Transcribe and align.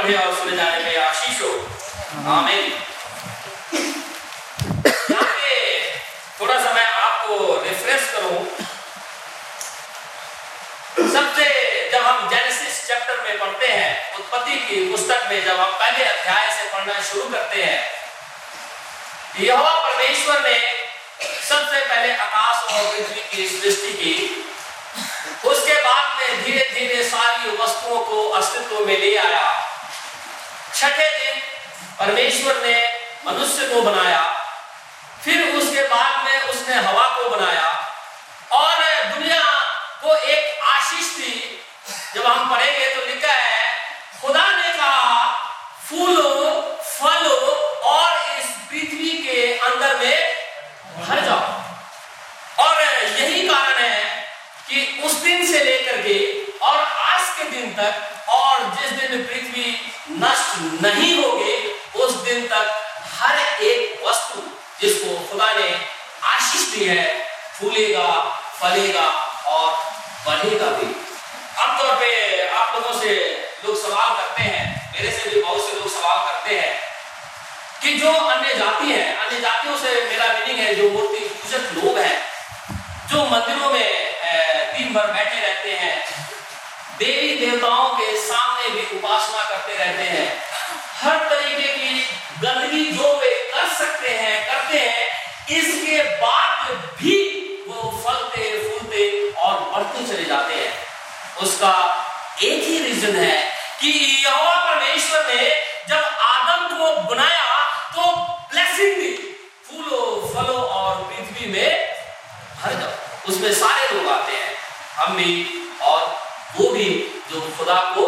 पढ़े 0.00 0.14
और 0.16 0.34
सुने 0.34 0.56
जाने 0.56 0.78
में 0.84 0.96
आशीष 0.98 1.40
हो 1.42 1.48
यहाँ 2.10 2.42
पे 2.42 2.54
थोड़ा 6.40 6.54
सा 6.60 6.72
मैं 6.74 6.84
आपको 6.84 7.36
रिफ्रेश 7.64 8.06
करूँ 8.12 8.38
सबसे 11.10 11.44
जब 11.92 12.02
हम 12.02 12.28
जेनेसिस 12.30 12.86
चैप्टर 12.86 13.20
में 13.24 13.38
पढ़ते 13.40 13.66
हैं 13.66 13.92
उत्पत्ति 14.18 14.56
की 14.68 14.80
पुस्तक 14.92 15.26
में 15.30 15.44
जब 15.44 15.60
हम 15.60 15.72
पहले 15.72 16.04
अध्याय 16.04 16.50
से 16.50 16.68
पढ़ना 16.72 17.00
शुरू 17.10 17.28
करते 17.30 17.62
हैं। 17.62 17.80
यहोवा 19.40 19.74
परमेश्वर 19.80 20.40
ने 20.48 20.58
सबसे 21.48 21.80
पहले 21.80 22.12
आकाश 22.16 22.72
और 22.72 22.82
पृथ्वी 22.92 23.22
की 23.32 23.48
सृष्टि 23.58 23.92
की। 23.92 24.14
उसके 25.50 25.74
बाद 25.82 26.06
में 26.20 26.44
धीरे 26.44 26.64
धीरे 26.74 27.02
सारी 27.10 27.56
वस्तुओं 27.56 28.00
को 28.04 28.28
अस्तित्व 28.40 28.86
में 28.86 28.98
ले 28.98 29.16
आया। 29.16 29.48
छठे 30.80 31.08
दिन 31.14 31.40
परमेश्वर 31.98 32.60
ने 32.66 32.74
मनुष्य 33.26 33.66
को 33.68 33.80
बनाया, 33.82 34.20
फिर 35.24 35.56
उसके 35.56 35.82
बाद 35.88 36.24
में 36.24 36.42
उसने 36.42 36.74
हवा 36.74 37.08
को 37.16 37.28
बनाया 37.28 37.66
और 38.52 38.78
दुनिया 39.14 39.42
को 40.02 40.16
एक 40.16 40.62
आशीष 40.64 41.10
थी 41.16 41.32
जब 42.14 42.26
हम 42.26 42.50
पढ़ेंगे 42.50 42.86
तो 42.94 43.06
लिखा 43.06 43.32
है 43.32 43.74
खुदा 44.22 44.46
ने 44.52 44.72
कहा 44.78 45.26
फूलो 45.88 46.32
फलो 46.82 47.36
और 47.90 48.38
इस 48.38 48.46
पृथ्वी 48.70 49.12
के 49.18 49.58
अंदर 49.58 49.96
में 49.96 50.34
भर 50.98 51.20
जाओ 51.20 52.64
और 52.64 52.82
यही 53.20 53.48
कारण 53.48 53.82
है 53.82 54.04
कि 54.68 55.02
उस 55.04 55.12
दिन 55.22 55.46
से 55.52 55.64
लेकर 55.64 56.02
के 56.02 56.18
और 56.66 56.78
आज 56.78 57.28
के 57.36 57.50
दिन 57.50 57.72
तक 57.74 58.28
और 58.30 58.64
जिस 58.80 58.90
दिन 58.90 59.22
पृथ्वी 59.24 59.78
नष्ट 60.10 60.82
नहीं 60.82 61.14
होगी 61.22 61.54
उस 61.96 62.14
दिन 62.24 62.46
तक 62.46 62.70
हर 63.20 63.38
एक 63.62 64.02
वस्तु 64.06 64.42
जिसको 64.80 65.14
खुदा 65.30 65.52
ने 65.52 65.68
आशीष 66.24 66.66
दी 66.74 66.84
है 66.84 67.04
फूलेगा 67.60 68.08
फलेगा 68.60 69.06
और 69.46 69.72
बढ़ेगा 70.26 70.70
भी 70.70 70.86
आमतौर 71.62 71.94
पे 71.94 72.10
आप 72.48 72.74
लोगों 72.74 73.00
से 73.00 73.14
लोग 73.64 73.76
सवाल 73.82 74.10
करते 74.10 74.42
हैं 74.42 74.92
मेरे 74.94 75.12
से 75.18 75.30
भी 75.30 75.42
बहुत 75.42 75.70
से 75.70 75.78
लोग 75.78 75.88
सवाल 75.90 76.18
करते 76.26 76.58
हैं 76.58 76.78
कि 77.82 77.94
जो 77.98 78.12
अन्य 78.12 78.54
जाति 78.54 78.92
है 78.92 79.04
अन्य 79.16 79.40
जातियों 79.40 79.76
से 79.78 79.94
मेरा 80.04 80.32
मीनिंग 80.32 80.58
है 80.58 80.74
जो 80.74 80.90
मूर्ति 80.90 81.28
पूजक 81.34 81.72
लोग 81.74 81.98
हैं 81.98 82.16
जो 83.10 83.24
मंदिरों 83.26 83.70
में 83.70 84.10
दिन 84.76 84.92
भर 84.94 85.06
बैठे 85.12 85.40
रहते 85.40 85.72
हैं 85.72 85.94
देवी 86.98 87.28
देवताओं 87.36 87.88
के 87.90 88.16
सामने 88.20 88.68
भी 88.70 88.98
उपासना 88.98 89.42
करते 89.50 89.74
रहते 89.74 90.02
हैं 90.04 90.26
हर 91.02 91.18
तरीके 91.28 91.68
की 91.68 92.02
गंदगी 92.42 92.84
जो 92.92 93.12
वे 93.20 93.30
कर 93.52 93.68
सकते 93.74 94.08
हैं 94.16 94.34
करते 94.46 94.78
हैं 94.78 95.06
इसके 95.58 96.02
बाद 96.16 96.70
भी 96.98 97.16
वो 97.68 97.90
फलते 98.04 98.50
फूलते 98.64 99.06
और 99.44 99.60
बढ़ते 99.70 100.06
चले 100.06 100.24
जाते 100.24 100.54
हैं 100.54 100.72
उसका 101.42 101.72
एक 102.42 102.62
ही 102.64 102.78
रीजन 102.78 103.16
है 103.16 103.38
कि 103.80 103.90
परमेश्वर 104.26 105.26
ने 105.26 105.48
जब 105.88 106.02
आदम 106.24 106.66
को 106.76 106.86
बनाया 107.10 107.54
तो 107.94 108.02
ब्लेसिंग 108.50 108.96
दी 108.96 109.10
फूलो, 109.66 110.00
फलो 110.34 110.54
और 110.54 111.02
पृथ्वी 111.04 111.46
में 111.52 111.70
भर 112.62 112.72
जाओ 112.80 113.30
उसमें 113.30 113.52
सारे 113.54 113.88
लोग 113.94 114.08
आते 114.12 114.32
हैं, 114.32 114.54
हम 114.96 115.16
भी 115.16 115.32
और 115.82 116.00
वो 116.56 116.68
भी 116.70 116.88
जो 117.30 117.40
खुदा 117.58 117.80
को 117.94 118.06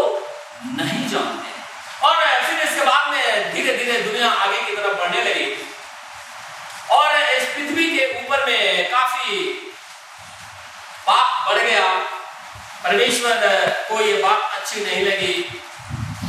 नहीं 0.78 1.08
जानते 1.10 2.06
और 2.06 2.14
फिर 2.46 2.58
इसके 2.60 2.84
बाद 2.86 3.12
में 3.12 3.54
धीरे 3.54 3.76
धीरे 3.76 4.00
दुनिया 4.00 4.30
आगे 4.30 4.62
की 4.62 4.76
तरफ़ 4.76 4.96
बढ़ने 4.98 5.22
लगी। 5.24 5.46
और 6.90 7.16
इस 7.16 7.44
पृथ्वी 7.48 7.86
के 7.98 8.06
ऊपर 8.18 8.44
में 8.46 8.90
काफ़ी 8.90 9.46
पाप 11.06 11.48
बढ़ 11.48 11.58
गया। 11.60 11.84
परमेश्वर 12.84 13.36
को 13.88 14.00
ये 14.00 14.22
बात 14.22 14.50
अच्छी 14.54 14.80
नहीं 14.80 15.06
लगी। 15.06 15.32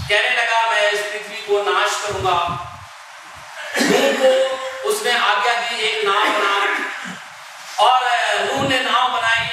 कहने 0.09 0.41
लगा, 0.41 0.71
मैं 0.71 0.91
इस 0.91 0.99
पृथ्वी 0.99 1.37
को 1.37 1.71
नाश 1.71 2.01
करूँगा। 2.05 2.37
को 4.21 4.55
उसने 4.89 5.11
आज्ञा 5.11 5.53
दी, 5.53 5.81
एक 5.81 6.05
नाव 6.05 6.15
बना। 6.15 6.53
और 7.79 8.01
नूह 8.45 8.69
ने 8.69 8.79
नाव 8.79 9.09
बनाई 9.09 9.47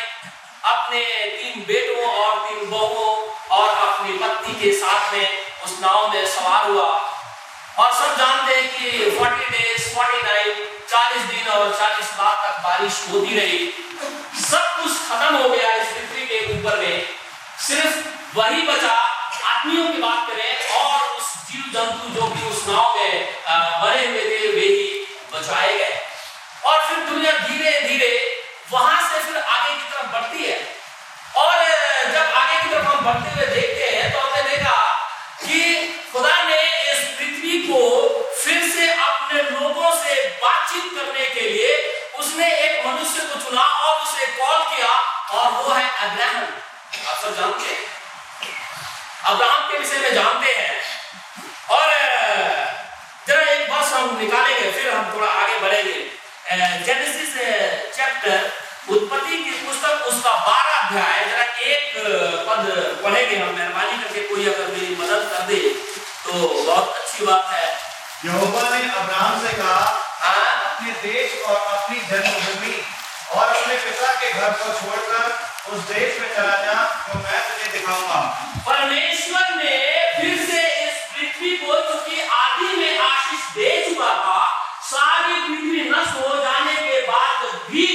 अपने 0.64 1.00
तीन 1.36 1.64
बेटों 1.68 2.06
और 2.06 2.48
तीन 2.48 2.70
बहुओं 2.70 3.30
और 3.58 3.88
अपनी 3.88 4.18
पत्नी 4.18 4.54
के 4.54 4.72
साथ 4.72 5.12
में 5.12 5.38
उस 5.64 5.78
नाव 5.80 6.14
में 6.14 6.26
सवार 6.26 6.70
हुआ। 6.70 6.86
और 7.78 7.92
सब 7.92 8.18
जानते 8.18 8.54
हैं 8.54 8.68
कि 8.70 9.10
40 9.18 9.48
डेज़ 9.50 9.94
40 9.94 10.24
नाइट 10.24 10.79
40 10.90 11.22
दिन 11.24 11.48
और 11.48 11.68
40 11.80 12.06
रात 12.20 12.38
तक 12.44 12.62
बारिश 12.62 12.94
होती 13.10 13.36
रही। 13.36 13.58
सब 14.44 14.64
कुछ 14.76 14.92
खत्म 15.08 15.36
हो 15.36 15.48
गया 15.48 15.72
इस 15.74 15.88
पृथ्वी 15.88 16.24
के 16.26 16.38
ऊपर 16.54 16.78
में। 16.78 17.06
सिर्फ़ 17.66 18.38
वही 18.38 18.62
बचा, 18.62 18.94
आदमियों 19.50 19.86
की 19.92 20.00
बात 20.02 20.28
करें 20.30 20.52
और 20.78 20.96
उस 21.18 21.28
जीव 21.50 21.64
जंतु 21.74 22.08
जो 22.14 22.26
कि 22.34 22.48
उस 22.48 22.66
नाव 22.68 22.96
में 22.96 23.12
मरे 23.82 24.06
हुए 24.06 24.24
थे, 24.24 24.48
वे 24.48 24.66
ही 24.66 25.06
बचाए 25.34 25.76
गए। 25.78 25.94
और 26.64 26.82
फिर 26.88 26.98
दुनिया 27.10 27.32
धीरे 27.38 27.80
धीरे 27.88 28.12
वहाँ 28.72 29.00
से 29.10 29.22
फिर 29.22 29.36
आगे 29.36 29.74
की 29.74 29.92
तरफ़ 29.92 30.12
बढ़ती 30.12 30.44
है। 30.44 30.58
और 31.36 31.64
जब 32.12 32.32
आगे 32.36 32.58
की 32.62 32.68
तरफ़ 32.68 32.86
हम 32.86 33.04
बढ़ते 33.04 33.30
हुए 33.34 33.46
देखते 33.54 33.96
हैं 33.96 34.12
तो 34.12 34.18
हमने 34.18 34.42
देखा 34.48 34.76
कि 35.44 35.60
खुदा 36.12 36.42
ने 36.44 36.60
इस 36.92 37.04
पृथ्वी 37.18 37.58
को 37.68 37.78
अपने 39.30 39.42
लोगों 39.50 39.90
से 39.96 40.14
बातचीत 40.42 40.86
करने 40.94 41.24
के 41.34 41.40
लिए 41.40 41.74
उसने 42.18 42.46
एक 42.52 42.86
मनुष्य 42.86 43.26
को 43.26 43.34
चुना 43.40 43.62
और 43.62 44.00
उसे 44.02 44.26
कॉल 44.38 44.62
किया, 44.70 44.88
और 45.32 45.50
वो 45.52 45.74
है 45.74 45.84
अब्राहम। 46.04 46.46
आप 47.08 47.20
सब 47.22 47.36
जानते 47.36 47.66
हैं? 47.66 47.84
अब्राहम 49.24 49.68
के 49.70 49.78
विषय 49.78 49.98
में 49.98 50.14
जानते 50.14 50.54
हैं। 50.54 50.72
और 51.70 51.92
जरा 53.28 53.44
एक 53.52 53.70
बात 53.70 53.92
हम 53.92 54.18
निकालेंगे, 54.20 54.70
फिर 54.72 54.90
हम 54.90 55.12
थोड़ा 55.14 55.28
आगे 55.34 55.58
बढ़ेंगे। 55.58 55.94
जेनेसिस 56.86 57.36
चैप्टर 57.96 58.50
उत्पत्ति 58.90 59.36
की 59.36 59.50
पुस्तक, 59.66 60.06
उसका 60.08 60.32
बारह 60.48 60.78
अध्याय, 60.78 61.24
जरा 61.26 61.44
एक 61.68 61.94
पद 62.48 62.64
पढ़ेंगे 63.04 63.36
हम, 63.36 63.54
मेहरबानी 63.54 64.02
करके 64.02 64.26
कोई 64.28 64.48
अगर 64.54 64.66
मेरी 64.72 64.96
मदद 64.96 65.30
कर 65.32 65.46
दे 65.52 65.60
तो 66.24 66.32
बहुत 66.64 66.96
अच्छी 66.96 67.24
बात 67.24 67.46
है। 67.52 67.79
यहोवा 68.24 68.62
ने 68.70 68.78
अब्राहम 69.00 69.36
से 69.42 69.52
कहा 69.56 69.84
हाँ 70.22 70.48
अपने 70.70 70.90
देश 71.02 71.36
और 71.48 71.56
अपनी 71.56 72.00
जन्मभूमि 72.08 72.74
और 73.36 73.44
अपने 73.44 73.76
पिता 73.84 74.10
के 74.20 74.32
घर 74.32 74.50
को 74.62 74.72
छोड़कर 74.80 75.72
उस 75.72 75.84
देश 75.88 76.20
में 76.20 76.28
चला 76.34 76.56
जा, 76.64 76.74
जो 77.06 77.18
मैं 77.20 77.40
तुझे 77.46 77.70
दिखाऊँगा। 77.72 78.20
परमेश्वर 78.66 79.54
ने 79.56 79.76
फिर 80.16 80.36
से 80.50 80.60
इस 80.84 80.98
पृथ्वी 81.14 81.56
को 81.56 81.72
क्योंकि 81.72 82.20
आदि 82.40 82.76
में 82.76 82.98
आशीष 82.98 83.46
दे 83.54 83.70
चुका 83.88 84.12
था, 84.24 84.40
सारी 84.90 85.40
पृथ्वी 85.46 85.88
नष्ट 85.90 86.20
हो 86.20 86.36
जाने 86.36 86.74
के 86.76 87.00
बाद 87.06 87.48
भी 87.70 87.86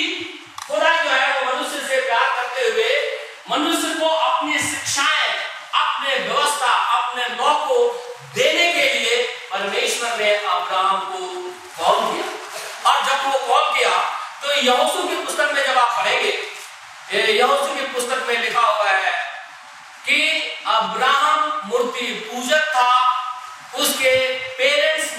खुदा 0.68 0.95
जो 1.04 1.10
है 1.10 1.30
वो 1.33 1.54
मनुष्य 1.54 1.88
से 1.88 2.01
प्यार 2.07 2.27
करते 2.38 2.69
हुए 2.69 2.89
मनुष्य 3.50 3.94
को 4.00 4.10
अपनी 4.10 4.57
शिक्षाएँ, 4.72 5.33
अपने 5.83 6.18
व्यवस्था, 6.18 6.74
अपने 7.00 7.27
लॉ 7.36 7.54
को 7.68 7.77
देने 8.36 8.72
के 8.74 8.94
लिए 8.94 9.22
परमेश्वर 9.51 10.14
ने 10.25 10.36
अब्राहम 10.50 11.00
को 11.07 11.18
कॉल 11.77 11.98
किया। 12.06 12.27
और 12.89 13.01
जब 13.06 13.25
वो 13.25 13.39
कॉल 13.48 13.66
किया 13.74 13.92
तो 14.42 14.54
यहोशू 14.62 15.07
की 15.10 15.16
पुस्तक 15.25 15.51
में 15.54 15.63
जब 15.66 15.77
आप 15.77 15.98
पढ़ेंगे 15.98 16.33
यहोशू 17.33 17.75
की 17.75 17.86
पुस्तक 17.94 18.25
में 18.27 18.38
लिखा 18.38 18.62
हुआ 18.62 18.89
है 18.89 19.12
कि 20.06 20.18
अब्राहम 20.68 21.62
मूर्ति 21.66 22.07
पूजक 22.30 22.63
था, 22.75 22.92
उसके 23.75 24.13
पेरेंट्स 24.57 25.14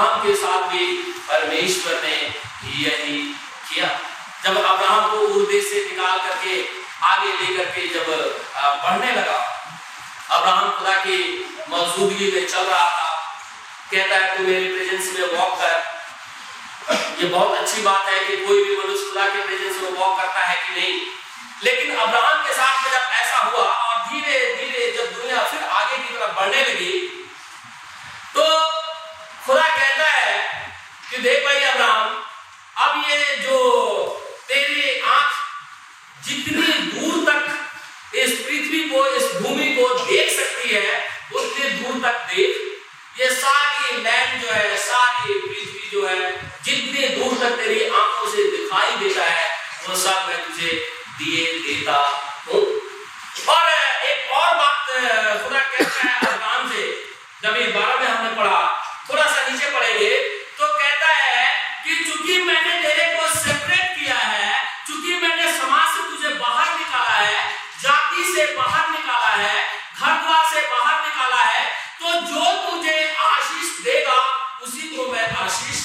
अब्राहम 0.00 0.22
के 0.22 0.34
साथ 0.34 0.62
भी 0.68 0.84
परमेश्वर 1.28 1.94
ने 2.02 2.14
यही 2.74 3.16
किया। 3.68 3.88
जब 4.44 4.56
अब्राहम 4.64 5.10
को 5.10 5.16
उर्दे 5.16 5.60
से 5.62 5.80
निकाल 5.86 6.18
करके 6.18 6.54
आगे 7.06 7.32
लेकर 7.32 7.64
के 7.70 7.82
जब 7.88 8.06
बढ़ने 8.84 9.10
लगा, 9.12 9.40
अब्राहम 10.30 10.70
खुदा 10.78 10.96
की 10.96 11.18
मौजूदगी 11.68 12.30
में 12.32 12.46
चल 12.48 12.64
रहा 12.64 12.88
था। 12.96 13.10
कहता 13.90 14.16
है, 14.16 14.36
तू 14.36 14.42
मेरे 14.44 14.72
प्रेजेंस 14.72 15.12
में 15.14 15.36
वॉक 15.36 15.60
कर। 15.60 15.76
ये 17.20 17.28
बहुत 17.28 17.58
अच्छी 17.58 17.82
बात 17.82 18.08
है 18.08 18.18
कि 18.24 18.36
कोई 18.46 18.64
भी 18.64 18.76
मनुष्य 18.76 19.06
खुदा 19.10 19.28
के 19.28 19.46
प्रेजेंस 19.46 19.76
में 19.82 19.90
वॉक 19.92 20.18
करता 20.20 20.46
है 20.46 20.58
कि 20.64 20.80
नहीं। 20.80 21.00
लेकिन 21.64 21.96
अब्राहम 21.98 22.42
के 22.46 22.52
साथ 22.54 22.82
में 22.84 22.90
जब 22.92 23.06
ऐसा 23.22 23.38
हुआ 23.38 23.64
और 23.64 24.02
धीरे 24.08 24.38
धीरे 24.56 24.92
जब 24.98 25.14
दुनिया 25.14 25.44
फिर 25.44 25.64
आगे 25.80 25.96
की 25.98 26.18
तरफ़ 26.18 26.36
बढ़ने 26.40 26.64
लगी 26.64 26.94
तो 28.34 28.44
खुदा 29.46 29.68
कहता 29.68 30.08
है 30.10 30.32
कि 31.10 31.18
देख 31.18 31.44
भाई 31.44 31.60
अब्राहम, 31.64 32.24
अब 32.76 33.04
ये 33.10 33.36
जो 33.36 33.58
तेरी 34.48 35.00
आँख 35.00 35.32
जितनी 36.26 36.72
दूर 36.90 37.24
तक 37.28 38.16
इस 38.16 38.32
पृथ्वी 38.38 38.82
को, 38.88 39.06
इस 39.06 39.32
भूमि 39.42 39.68
को 39.74 39.88
देख 40.04 40.30
सकती 40.30 40.68
है, 40.68 41.08
उतनी 41.34 41.70
दूर 41.70 42.00
तक 42.02 42.26
देख। 42.34 43.20
ये 43.20 43.30
सारी 43.34 43.96
लैंड 43.96 44.42
जो 44.42 44.48
है, 44.48 44.76
सारी 44.78 45.38
पृथ्वी 45.38 45.88
जो 45.92 46.06
है, 46.06 46.30
जितनी 46.64 47.08
दूर 47.08 47.38
तक 47.38 47.56
तेरी 47.56 47.88
आँखों 47.88 48.30
से 48.32 48.44
दिखाई 48.50 48.96
देता 48.96 49.24
है, 49.24 49.48
वो 49.88 49.96
सब 49.96 50.26
मैं 50.28 50.38
तुझे 50.46 50.72
दिए 51.18 51.46
देता 51.58 51.96
हूँ। 52.46 52.62
और 53.48 53.68
एक 54.04 54.30
और 54.32 54.54
बात, 54.56 54.86
खुदा 55.42 55.58
कहता 55.58 56.08
है 56.08 56.14
अब्राहम 56.28 56.72
से, 56.72 56.84
जब 57.42 57.56
ये 57.56 57.66
बारह 57.72 58.00
में 58.00 58.08
हमने 58.08 58.36
पढ़ा 58.36 58.60
से 68.34 68.44
बाहर 68.56 68.90
निकाला 68.90 69.30
है, 69.36 69.56
घर 69.96 70.12
द्वार 70.22 70.44
से 70.52 70.60
बाहर 70.68 70.96
निकाला 71.06 71.42
है 71.42 71.64
तो 72.00 72.12
जो 72.26 72.44
तुझे 72.64 72.96
आशीष 73.20 73.68
देगा, 73.84 74.18
उसी 74.62 74.88
को 74.96 75.12
मैं 75.12 75.26
आशीष 75.36 75.78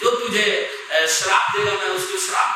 जो 0.00 0.10
तुझे 0.16 0.46
श्राप 1.10 1.56
देगा, 1.56 1.72
मैं 1.72 1.88
उसको 1.90 2.18
श्राप 2.26 2.50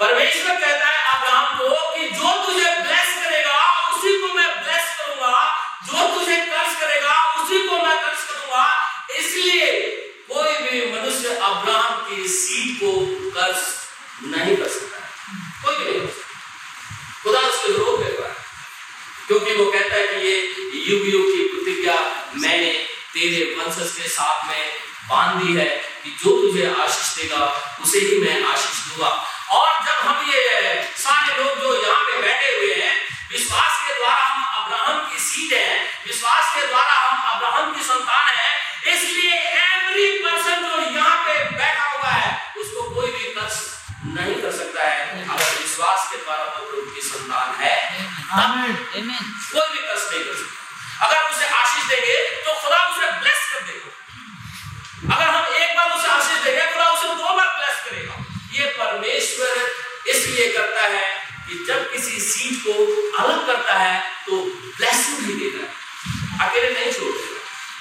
परमेश्वर 0.00 0.54
कहता 0.54 0.86
है, 0.86 0.98
अब्राहम 1.12 1.58
को 1.58 1.68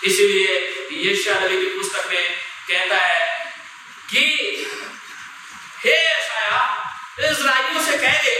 इसलिए 0.05 0.55
यशा 1.12 1.39
नबी 1.39 1.57
की 1.57 1.77
पुस्तक 1.77 2.10
में 2.10 2.29
कहता 2.69 2.95
है 2.95 3.25
कि, 4.10 4.24
हे 5.86 5.91
यशाया 5.91 7.79
से 7.86 7.98
कह 7.98 8.22
दे 8.22 8.36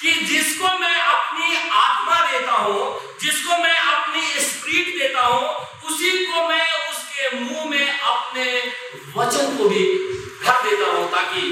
कि 0.00 0.12
जिसको 0.26 0.78
मैं 0.78 1.00
अपनी 1.00 1.56
आत्मा 1.70 2.20
देता 2.32 2.52
हूँ, 2.52 3.16
जिसको 3.20 3.58
मैं 3.62 3.78
अपनी 3.78 4.40
स्प्रीट 4.40 4.98
देता 4.98 5.20
हूँ, 5.20 5.48
उसी 5.84 6.26
को 6.26 6.48
मैं 6.48 6.72
उसके 6.90 7.36
मुँह 7.36 7.64
में 7.70 7.98
अपने 7.98 8.44
वचन 9.16 9.56
को 9.56 9.68
भी 9.68 9.84
भर 10.44 10.62
देता 10.62 10.90
हूँ 10.90 11.10
ताकि 11.10 11.42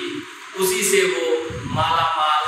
उसी 0.59 0.83
से 0.83 1.03
वो 1.05 1.49
माला 1.75 2.07
माल 2.17 2.45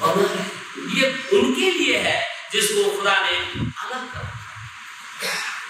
बना 0.00 0.28
है 0.28 0.50
ये 0.98 1.08
उनके 1.38 1.70
लिए 1.70 1.96
है 1.98 2.28
जिसको 2.52 2.96
खुदा 2.96 3.18
ने 3.20 3.36
अलग 3.84 4.06
कर 4.12 4.30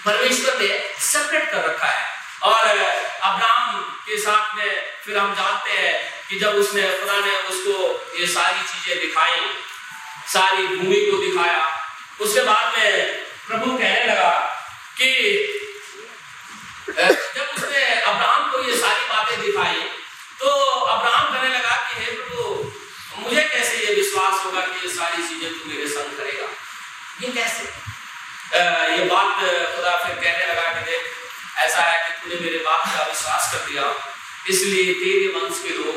परमेश्वर 0.05 0.61
ने 0.61 0.67
सेपरेट 0.99 1.51
कर 1.51 1.63
रखा 1.63 1.87
है 1.87 2.05
और 2.43 2.67
अब्राहम 2.67 3.81
के 3.81 4.17
साथ 4.17 4.55
में 4.57 4.81
फिर 5.05 5.17
हम 5.17 5.33
जानते 5.35 5.71
हैं 5.71 6.13
कि 6.29 6.39
जब 6.39 6.52
उसने 6.63 6.83
खुदा 6.99 7.19
ने 7.19 7.33
उसको 7.51 7.75
ये 8.19 8.27
सारी 8.33 8.61
चीज़ें 8.71 8.99
दिखाई, 8.99 9.39
सारी 10.33 10.67
भूमि 10.67 10.99
को 11.05 11.17
दिखाया। 11.21 11.61
उसके 12.21 12.41
बाद 12.43 12.77
में 12.77 12.91
प्रभु 13.47 13.77
कहने 13.77 14.03
लगा 14.05 14.31
कि, 14.97 15.09
जब 17.35 17.45
उसने 17.55 17.83
अब्राहम 18.01 18.51
को 18.51 18.63
ये 18.63 18.75
सारी 18.77 19.03
बातें 19.09 19.41
दिखाई 19.41 19.81
तो 20.39 20.49
अब्राहम 20.93 21.33
कहने 21.33 21.49
लगा 21.49 21.75
कि, 21.83 21.93
हे 21.99 22.11
प्रभु, 22.11 22.41
मुझे 23.19 23.43
कैसे 23.43 23.75
ये 23.85 23.93
विश्वास 23.95 24.45
होगा 24.45 24.61
कि 24.61 24.87
ये 24.87 24.93
सारी 24.95 25.27
चीज़ें 25.27 25.49
तू 25.49 25.69
मेरे 25.69 25.87
संग 25.89 26.17
करेगा? 26.17 26.47
ये 27.21 27.31
कैसे? 27.33 27.63
ये 28.95 29.03
बात 29.11 29.35
खुदा 29.75 29.91
फिर 29.97 30.15
कहने 30.15 30.45
लगा 30.47 30.65
कि 30.73 30.81
देख, 30.91 31.03
ऐसा 31.59 31.81
है 31.81 31.97
कि 32.03 32.11
तूने 32.21 32.39
मेरे 32.41 32.59
बात 32.65 32.83
का 32.95 33.05
विश्वास 33.11 33.51
कर 33.53 33.69
दिया 33.69 33.85
इसलिए 34.49 34.93
तेरे 34.93 35.27
वंश 35.35 35.59
के 35.63 35.71
लोग 35.77 35.92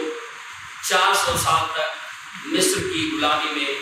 400 0.89 1.37
साल 1.45 1.67
तक 1.77 2.53
मिस्र 2.53 2.81
की 2.81 3.11
गुलामी 3.11 3.55
में 3.55 3.76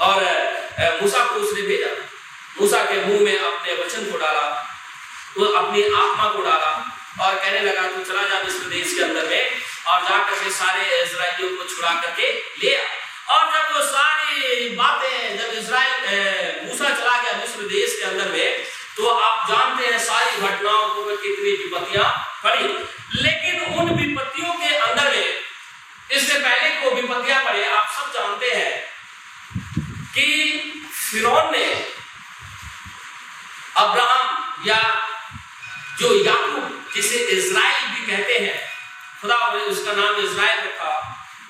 और 0.00 0.16
मूसा 1.00 1.24
को 1.24 1.34
उसने 1.36 1.62
भेजा। 1.62 1.90
मूसा 2.60 2.82
के 2.84 3.04
मुँह 3.04 3.20
में 3.20 3.38
अपने 3.38 3.74
वचन 3.74 4.10
को 4.10 4.18
डाला, 4.18 4.46
वो 5.38 5.46
अपनी 5.54 5.82
आत्मा 5.84 6.28
को 6.28 6.42
डाला 6.42 6.70
और 7.20 7.34
कहने 7.34 7.60
लगा, 7.60 7.82
तू 7.88 8.04
चला 8.04 8.22
जा 8.22 8.38
के 8.38 9.02
अंदर 9.04 9.28
में 9.28 9.42
और 9.86 10.02
जाकर 10.02 10.34
के 10.34 10.50
सारे 10.52 10.82
इसराइलियों 11.02 11.50
को 11.56 11.64
छुड़ा 11.66 11.92
करके 11.94 12.32
ले 12.62 12.74
आ। 12.76 12.82
और 13.28 13.42
जब 13.52 13.74
वो 13.74 13.80
सारी 13.86 14.68
बातें, 14.76 15.38
जब 15.38 15.52
इसराइल 15.54 16.66
मूसा 16.66 16.88
चला 16.90 17.16
गया 17.22 17.36
मिस्र 17.38 17.68
देश 17.68 17.96
के 17.98 18.04
अंदर 18.06 18.28
में 18.28 18.64
तो 18.96 19.06
आप 19.06 19.48
जानते 19.48 19.86
हैं 19.86 19.98
सारी 20.04 20.36
घटनाओं 20.38 20.88
को 20.88 21.16
कितनी 21.16 21.50
विपत्तियाँ 21.54 22.06
पड़ी। 22.44 22.64
लेकिन 23.22 23.60
उन 23.72 23.90
विपत्तियों 23.96 24.52
के 24.54 24.74
अंदर 24.76 25.10
में, 25.10 25.28
इससे 26.10 26.38
पहले 26.38 26.68
को 26.80 26.94
विपत्तियाँ 26.94 27.44
पड़े, 27.44 27.64
आप 27.66 27.92
सब 27.98 28.12
जानते 28.12 28.50
हैं। 28.52 28.72
कि 30.18 30.86
फिरौन 30.92 31.50
ने 31.52 31.66
अब्राहम 33.76 34.64
या 34.66 34.78
जो 35.98 36.14
याकूब, 36.24 36.86
जिसे 36.94 37.18
इज़राइल 37.34 37.86
भी 37.88 38.06
कहते 38.06 38.38
हैं, 38.38 38.56
खुदा 39.20 39.36
ने 39.54 39.60
उसका 39.72 39.92
नाम 39.92 40.16
इज़राइल 40.24 40.58
रखा। 40.58 40.90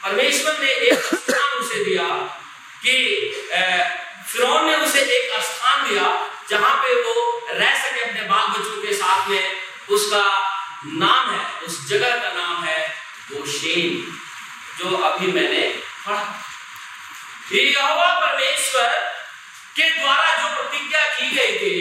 परमेश्वर 0.05 0.59
ने 0.63 0.71
एक 0.71 1.05
स्थान 1.05 1.59
उसे 1.61 1.85
दिया 1.85 2.09
कि 2.83 2.95
फिरौन 4.29 4.67
ने 4.67 4.77
उसे 4.77 5.01
एक 5.17 5.41
स्थान 5.43 5.89
दिया 5.89 6.07
जहाँ 6.51 6.75
पे 6.83 6.95
वो 7.03 7.15
रह 7.51 7.75
सके 7.79 8.01
अपने 8.01 8.23
बाल 8.29 8.47
बच्चों 8.49 8.83
के 8.83 8.93
साथ 8.97 9.29
में। 9.29 9.57
उसका 9.97 10.25
नाम 10.87 11.31
है, 11.31 11.45
उस 11.67 11.89
जगह 11.89 12.17
का 12.17 12.33
नाम 12.35 12.65
है 12.65 12.79
गोशेन, 13.31 14.05
जो 14.79 14.97
अभी 14.99 15.33
मैंने 15.33 15.63
पढ़ा। 16.07 16.45
यहोवा, 17.53 18.07
परमेश्वर 18.21 18.89
के 19.77 19.91
द्वारा 19.91 20.37
जो 20.37 20.49
प्रतिज्ञा 20.57 21.05
की 21.07 21.31
गई 21.31 21.53
थी, 21.53 21.77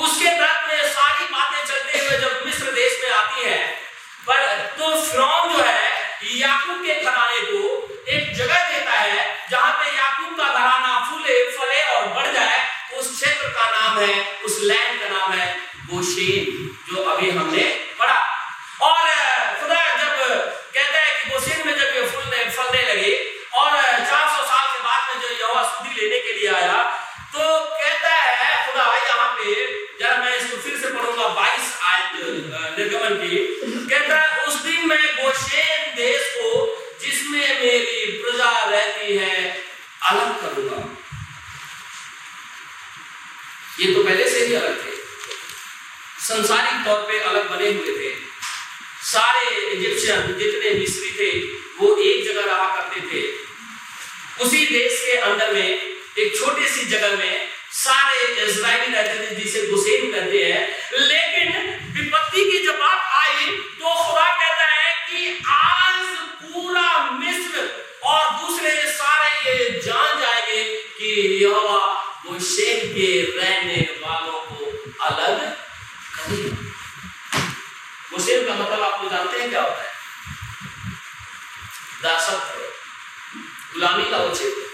उसके 0.00 0.28
तहत 0.28 0.68
में 0.68 0.92
सारी 0.92 1.24
बातें 1.24 1.66
चलते 1.66 1.98
हुए 1.98 2.18
जब 2.18 2.42
मिस्र 2.46 2.72
देश 2.72 3.00
में 3.04 3.10
आती 3.10 3.44
है, 3.44 3.66
पर 4.26 4.66
तो 4.78 5.02
फिरौन 5.02 5.52
जो 5.52 5.62
है, 5.62 5.90
याकूब 6.22 6.84
के 6.84 6.94
घराने 7.00 7.40
को 7.40 7.88
एक 8.08 8.34
जगह 8.34 8.68
देता 8.70 8.92
है, 8.92 9.48
जहाँ 9.50 9.72
पे 9.72 9.96
याकूब 9.96 10.36
का 10.38 10.44
घराना 10.44 11.10
फूले, 11.10 11.50
फले 11.50 11.82
और 11.82 12.06
बढ़ 12.06 12.32
जाए, 12.32 12.68
उस 12.98 13.20
क्षेत्र 13.20 13.48
का 13.48 13.70
नाम 13.70 13.98
है, 13.98 14.40
उस 14.44 14.58
लैंड 14.62 15.00
का 15.00 15.08
नाम 15.08 15.32
है 15.32 15.54
गोशेन, 15.90 16.44
जो 16.92 17.02
अभी 17.02 17.30
हमने 17.30 17.62
पढ़ा। 17.98 18.18
और 18.80 19.08
खुदा 19.60 19.96
जब 19.96 20.44
कहता 20.74 20.98
है 20.98 21.10
कि 21.14 21.30
गोशेन 21.30 21.66
में 21.66 21.74
जब 21.78 21.96
ये 21.96 22.06
फूलने 22.06 22.44
फलने 22.50 22.82
लगे 22.82 23.12
और 23.52 23.70
400 24.06 24.44
साल 24.44 24.68
के 24.68 24.82
बाद 24.82 25.08
में 25.08 25.22
जो 25.22 25.28
यहोवा 25.28 25.62
सुधी 25.62 26.00
लेने 26.00 26.20
के 26.20 26.32
लिए 26.32 26.39
आया। 26.50 26.82
तो 27.32 27.40
कहता 27.72 28.14
है, 28.14 28.66
खुदा 28.66 28.84
यहाँ 28.98 29.28
पे 29.34 29.54
जब 30.00 30.18
मैं 30.20 30.36
इसको 30.36 30.56
फिर 30.56 30.76
से 30.78 30.88
पढ़ूँगा 30.88 31.28
22 31.34 31.72
आयत 31.88 32.78
निर्गमन 32.78 33.14
की। 33.16 33.36
कहता 33.90 34.20
है, 34.20 34.46
उस 34.46 34.62
दिन 34.62 34.86
मैं 34.88 35.02
गोशेन 35.16 35.94
देश 35.96 36.30
को, 36.36 36.48
जिसमें 37.00 37.60
मेरी 37.60 38.06
प्रजा 38.22 38.50
रहती 38.64 39.16
है, 39.16 39.36
अलग 40.02 40.40
करूँगा 40.40 40.88
ये 43.80 43.92
तो 43.94 44.02
पहले 44.04 44.28
से 44.30 44.44
ही 44.46 44.54
अलग 44.54 44.86
थे। 44.86 44.96
संसारिक 46.24 46.84
तौर 46.86 46.98
पे 47.02 47.18
अलग 47.20 47.50
बने 47.50 47.68
हुए 47.68 47.92
थे। 47.98 48.10
सारे 49.04 49.44
इजिप्शियन 49.66 50.34
जितने 50.38 50.70
मिस्री 50.78 51.10
थे, 51.10 51.30
वो 51.78 51.96
एक 51.98 52.26
जगह 52.26 52.44
रहा 52.44 52.66
करते 52.76 53.00
थे। 53.02 53.22
उसी 54.44 54.66
देश 54.66 55.00
के 55.06 55.16
अंदर 55.20 55.52
में 55.52 55.89
एक 56.18 56.38
छोटी 56.38 56.68
सी 56.68 56.84
जगह 56.84 57.16
में 57.16 57.48
सारे 57.72 58.44
इजरायली 58.44 58.94
रहते 58.94 59.14
थे 59.20 59.34
जिसे 59.34 59.66
गुसेन 59.66 60.10
कहते 60.12 60.42
हैं, 60.44 60.62
लेकिन 61.00 61.48
विपत्ति 61.94 62.44
की 62.50 62.64
जब 62.66 62.78
बात 62.78 63.00
आई 63.20 63.46
तो 63.50 63.94
खुदा 64.04 64.30
कहता 64.36 64.64
है 64.64 64.92
कि 65.06 65.42
आज 65.48 66.06
पूरा 66.42 67.10
मिस्र 67.10 67.68
और 68.02 68.30
दूसरे 68.40 68.72
सारे 68.92 69.50
ये 69.50 69.70
जान 69.80 70.20
जाएँगे 70.20 70.64
कि 70.98 71.12
यहोवा 71.44 71.82
गुसेन 72.26 72.88
के 72.88 73.10
रहने 73.38 73.80
वालों 74.02 74.40
को 74.40 74.56
अलग 75.04 75.38
करेगा। 76.16 76.56
गुसेन 78.12 78.46
का 78.46 78.54
मतलब 78.54 78.82
आप 78.82 79.02
लोग 79.02 79.10
जानते 79.12 79.40
हैं 79.40 79.50
क्या 79.50 79.62
होता 79.62 79.82
है? 79.82 79.88
दासत्व। 82.02 82.58
गुलामी 83.72 84.04
का 84.04 84.18
क्षेत्र 84.32 84.69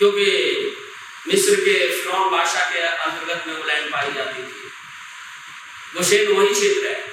क्योंकि 0.00 0.26
मिस्र 1.28 1.54
के 1.54 2.02
फिरौन 2.02 2.30
बादशाह 2.30 2.70
के 2.70 2.78
अंतर्गत 2.78 3.46
में 3.46 3.54
वो 3.54 3.64
लैंड 3.64 3.92
पाई 3.92 4.12
जाती 4.12 4.42
थी। 4.42 4.70
गोशेन 5.94 6.32
वही 6.36 6.54
क्षेत्र 6.54 6.88
है। 6.88 7.12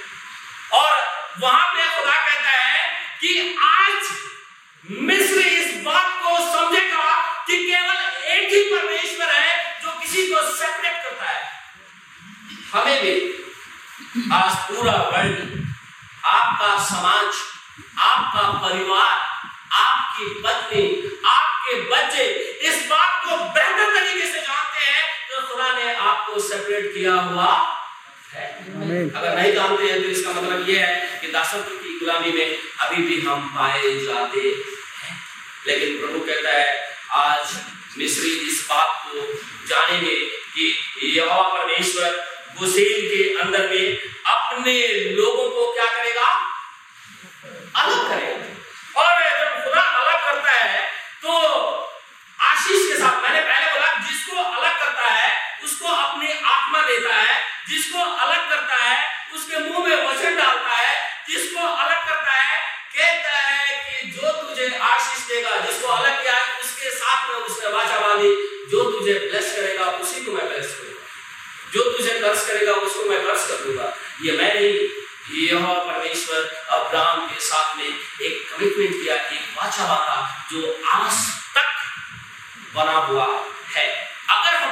और 0.73 0.93
वहाँ 1.39 1.67
पे 1.67 1.81
खुदा 1.81 2.15
कहता 2.27 2.49
है 2.49 3.09
कि 3.21 3.55
आज 3.61 4.07
मिस्र 4.91 5.39
इस 5.39 5.83
बात 5.83 6.13
को 6.23 6.37
समझेगा 6.53 7.21
कि 7.47 7.57
केवल 7.57 8.23
एक 8.27 8.53
ही 8.53 8.63
परमेश्वर 8.63 9.35
है 9.35 9.81
जो 9.83 9.99
किसी 9.99 10.27
को 10.27 10.41
सेपरेट 10.55 11.03
करता 11.03 11.25
है। 11.25 11.51
हमें 12.73 13.03
भी 13.03 13.15
आज 14.33 14.55
पूरा 14.69 14.91
वर्ल्ड 14.91 15.67
आपका 16.25 16.83
समाज, 16.83 17.35
आपका 17.97 18.67
परिवार, 18.67 19.19
आपकी 19.71 20.25
पत्नी 20.25 21.06
बच्चे 21.89 22.23
इस 22.69 22.85
बात 22.89 23.25
को 23.25 23.37
बेहतर 23.55 23.93
तरीके 23.95 24.25
से 24.31 24.39
जानते 24.41 24.85
हैं 24.85 25.05
तो 25.29 25.41
खुदा 25.47 25.71
ने 25.77 25.93
आपको 25.95 26.39
सेपरेट 26.39 26.93
किया 26.93 27.13
हुआ 27.27 27.51
है। 28.33 28.45
अगर 29.09 29.35
नहीं 29.35 29.53
जानते 29.53 29.91
हैं 29.91 30.01
तो 30.03 30.09
इसका 30.09 30.31
मतलब 30.31 30.69
यह 30.69 30.85
है 30.85 31.19
कि 31.21 31.27
दासत्व 31.31 31.75
की 31.75 31.97
गुलामी 31.99 32.31
में 32.31 32.57
अभी 32.79 33.01
भी 33.03 33.21
हम 33.27 33.47
पाए 33.57 33.93
जाते 33.99 34.39
हैं। 34.39 34.55
लेकिन 35.67 35.99
प्रभु 35.99 36.19
कहता 36.25 36.51
है 36.51 36.69
आज 37.11 37.55
मिस्री 37.97 38.31
इस 38.49 38.65
बात 38.69 38.89
को 39.05 39.21
जानेंगे 39.69 40.15
कि 40.53 40.65
यहोवा 41.13 41.47
परमेश्वर 41.49 42.11
गुसेन 42.59 43.07
के 43.07 43.23
अंदर 43.41 43.67
में 43.69 43.97
अपने 44.33 44.75
लोगों 45.15 45.49
को 45.49 45.71
क्या 45.73 45.85
करेगा? 45.85 46.27
अलग 47.75 48.07
करेगा 48.09 49.01
और 49.01 49.23
जब 49.39 49.63
खुदा 49.63 49.81
अलग 49.81 50.21
करता 50.27 50.51
है 50.51 50.79
तो 51.23 51.31
आशीष 52.39 52.87
के 52.89 52.95
साथ 52.95 53.21
मैंने 53.23 53.41
पहले 53.41 53.71
बोला 53.71 53.91
जिसको 54.07 54.35
अलग 54.37 54.79
करता 54.79 55.07
है 55.09 55.29
उसको 55.63 55.87
अपनी 55.87 56.31
आत्मा 56.45 56.76
देता 56.87 57.15
है, 57.15 57.43
जिसको 57.69 57.99
अलग 57.99 58.49
करता 58.49 58.75
है, 58.75 59.27
उसके 59.33 59.57
मुँह 59.57 59.87
में 59.87 60.07
वचन 60.07 60.35
डालता 60.35 60.75
है, 60.75 61.25
जिसको 61.29 61.67
अलग 61.67 62.07
करता 62.09 62.31
है, 62.31 62.59
कहता 62.97 63.37
है 63.37 63.75
कि 63.77 64.11
जो 64.11 64.31
तुझे 64.31 64.77
आशीष 64.77 65.27
देगा, 65.27 65.57
जिसको 65.57 65.87
अलग 65.87 66.21
किया 66.21 66.33
है, 66.33 66.59
उसके 66.59 66.89
साथ 66.89 67.29
में 67.29 67.35
उसने 67.35 67.69
वाचा 67.69 67.99
बांधी। 67.99 68.29
जो 68.71 68.91
तुझे 68.91 69.13
ब्लेस 69.13 69.55
करेगा, 69.55 69.85
उसी 69.85 70.25
को 70.25 70.31
मैं 70.31 70.49
ब्लेस 70.49 70.65
करूँगा। 70.65 71.05
जो 71.73 71.97
तुझे 71.97 72.19
कर्ज 72.19 72.47
करेगा, 72.47 72.71
उसको 72.71 73.09
मैं 73.09 73.25
कर्ज 73.25 73.47
कर 73.47 73.63
दूँगा। 73.63 73.97
ये 74.21 74.31
मैं 74.31 74.53
नहीं, 74.53 74.73
यह 75.31 75.73
परमेश्वर 75.73 76.65
अब्राहम 76.69 77.27
के 77.27 77.39
साथ 77.39 77.77
में 77.77 77.85
एक 78.21 78.49
कमिटमेंट 78.51 79.03
किया, 79.03 79.15
एक 79.15 79.53
वाचा 79.57 79.87
बांधा, 79.87 80.47
जो 80.51 80.81
आज 80.87 81.13
तक 81.55 81.67
बना 82.75 82.91
हुआ 82.91 83.25
है। 83.25 83.56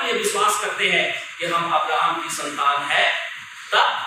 ये 0.08 0.14
विश्वास 0.14 0.60
करते 0.62 0.90
हैं 0.90 1.06
कि 1.40 1.46
हम 1.46 1.72
अब्राहम 1.74 2.22
की 2.24 2.30
संतान 2.36 2.84
है। 2.92 3.06
तब, 3.72 4.04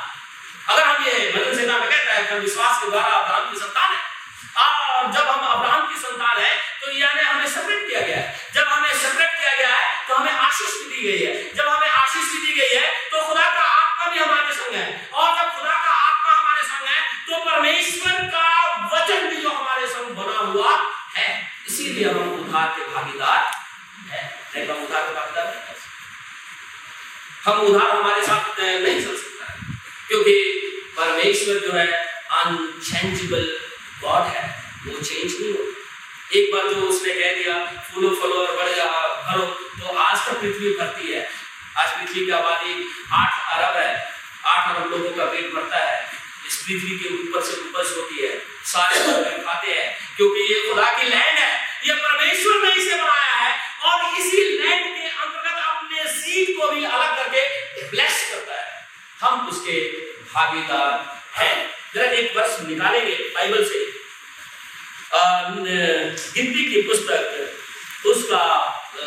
अगर 0.68 0.82
हम 0.82 1.04
ये 1.06 1.32
भजन 1.32 1.56
सेना 1.56 1.78
में 1.78 1.88
कहता 1.88 2.12
है, 2.12 2.26
हम 2.26 2.38
विश्वास 2.38 2.82
के 2.82 2.90
द्वारा 2.90 3.16
अब्राहम 3.16 3.50
की 3.52 3.58
संतान 3.58 3.90
है। 3.92 4.06
और 4.58 5.12
जब 5.12 5.28
हम 5.28 5.46
अब्राहम 5.46 5.86
की 5.88 5.98
संतान 5.98 6.38
है 6.38 6.56
तो 6.80 6.90
यानी 6.92 7.22
हमें 7.22 7.46
सेपरेट 7.48 7.86
किया 7.88 8.00
गया 8.00 8.16
है। 8.16 8.50
जब 8.54 8.68
हमें 8.68 8.94
सेपरेट 8.94 9.30
किया 9.38 9.56
गया 9.56 9.76
है 9.76 10.06
तो 10.08 10.14
हमें 10.14 10.32
आशीष 10.32 10.72
भी 10.78 10.88
दी 10.90 11.02
गई 11.02 11.24
है। 11.24 11.54
जब 11.54 11.68
हमें 11.68 11.88
आशीष 11.88 12.32
भी 12.32 12.46
दी 12.46 12.54
गई 12.60 12.74
है 12.74 12.90
तो 13.10 13.22
खुदा 13.28 13.48
का 13.50 13.62
आत्मा 13.74 14.10
भी 14.12 14.18
हमारे 14.18 14.54
संग 14.54 14.74
है। 14.74 14.86
और 15.12 15.36
जब 15.36 15.54
खुदा 15.58 15.76
का 15.84 15.92
आत्मा 15.92 16.32
हमारे 16.32 16.62
संग 16.62 16.88
है 16.88 17.00
तो 17.28 17.44
परमेश्वर 17.44 18.24
का 18.34 18.46
वचन 18.94 19.28
भी 19.28 19.42
जो 19.42 19.50
हमारे 19.50 19.86
संग 19.86 20.16
बना 20.16 20.38
हुआ 20.50 20.74
है। 21.16 21.30
इसीलिए 21.68 22.10
हम 22.10 22.34
उद्धार 22.34 22.68
के 22.68 22.90
भागीदार 22.94 23.50
है। 24.10 24.22
उद्धार 24.58 25.02
के 25.02 25.14
भागीदार 25.14 25.57
उधार 27.56 27.90
हमारे 27.90 28.22
साथ 28.22 28.60
नहीं 28.60 29.04
चल 29.04 29.16
सकता 29.16 29.54
क्योंकि 30.08 30.34
परमेश्वर 30.96 31.54
जो 31.54 31.72
है 31.72 31.86
अनचेंजेबल 32.30 33.60
गॉड 34.00 34.22
है। 34.22 34.64
वो 34.86 35.00
चेंज 35.00 35.36
नहीं 35.40 35.52
होता। 35.52 35.78
एक 36.34 36.54
बार 36.54 36.68
जो 36.68 36.76
उसने 36.76 37.14
कह 37.14 37.34
दिया, 37.34 37.82
फूलो 37.94 38.08
फलो 38.08 38.46
और 38.46 38.56
बढ़ 38.56 38.76
जा, 38.76 38.84
भरो। 39.28 39.42
तो 39.42 39.96
आज 39.96 40.26
तक 40.26 40.32
पृथ्वी 40.32 40.70
भरती 40.70 41.12
है। 41.12 41.30
आज 41.76 41.88
पृथ्वी 41.88 42.26
की 42.26 42.30
आबादी 42.30 42.90
आठ 43.12 43.58
अरब 43.58 43.86
है। 43.86 44.12
आठ 44.46 44.76
अरब 44.76 44.90
लोगों 44.90 45.10
का 45.10 45.24
पेट 45.24 45.52
भरता 45.52 45.76
है। 45.76 46.10
इस 46.46 46.56
पृथ्वी 46.56 46.98
के 46.98 47.14
ऊपर 47.14 47.42
से 47.42 47.52
उपज 47.52 47.96
होती 47.96 48.26
है। 48.26 48.42
सारे 48.64 49.00
लोग 49.00 49.44
खाते 49.44 49.68
हैं। 49.68 50.16
क्योंकि 50.16 50.40
ये 50.40 50.68
खुदा 50.68 50.98
की 50.98 51.02
लैंड 51.02 51.38
है। 51.38 51.80
ये 51.86 51.94
परमेश्वर 51.94 52.68
ने 52.68 52.74
इसे 52.74 52.94
बनाया 52.94 53.34
है। 53.34 53.78
और 53.78 54.18
इसी 54.20 54.58
लैंड 54.58 54.97
सीड 56.28 56.56
को 56.56 56.68
भी 56.68 56.84
अलग 56.84 57.16
करके 57.16 57.42
ब्लेस 57.90 58.16
करता 58.32 58.54
है। 58.54 58.88
हम 59.20 59.48
उसके 59.48 59.76
भागीदार 60.32 61.22
हैं। 61.34 61.70
जरा 61.94 62.10
एक 62.12 62.36
वर्ष 62.36 62.60
निकालेंगे 62.68 63.14
बाइबल 63.34 63.64
से। 63.64 63.78
गिनती 66.34 66.64
की 66.64 66.80
पुस्तक, 66.82 67.22
उसका 68.06 68.44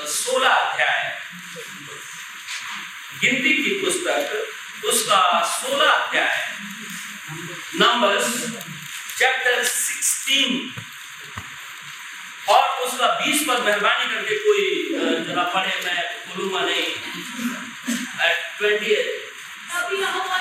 सोलह 0.07 0.49
अध्याय। 0.49 1.21
गिनती 3.21 3.53
की 3.53 3.69
पुस्तक, 3.85 4.47
उसका 4.85 5.21
सोलह 5.45 5.89
अध्याय। 5.89 6.55
नंबर्स 7.75 8.29
चैप्टर 9.19 9.63
सिक्सटीन 9.63 10.73
और 12.49 12.63
उसका 12.85 13.07
बीस 13.15 13.41
पर 13.47 13.61
मेहरबानी 13.61 14.05
करके 14.15 14.35
कोई 14.39 14.63
जरा 15.25 15.43
पढ़े, 15.43 15.75
मैं 15.85 16.10
Guru 16.35 16.55
at 16.55 16.75
20th. 18.59 20.40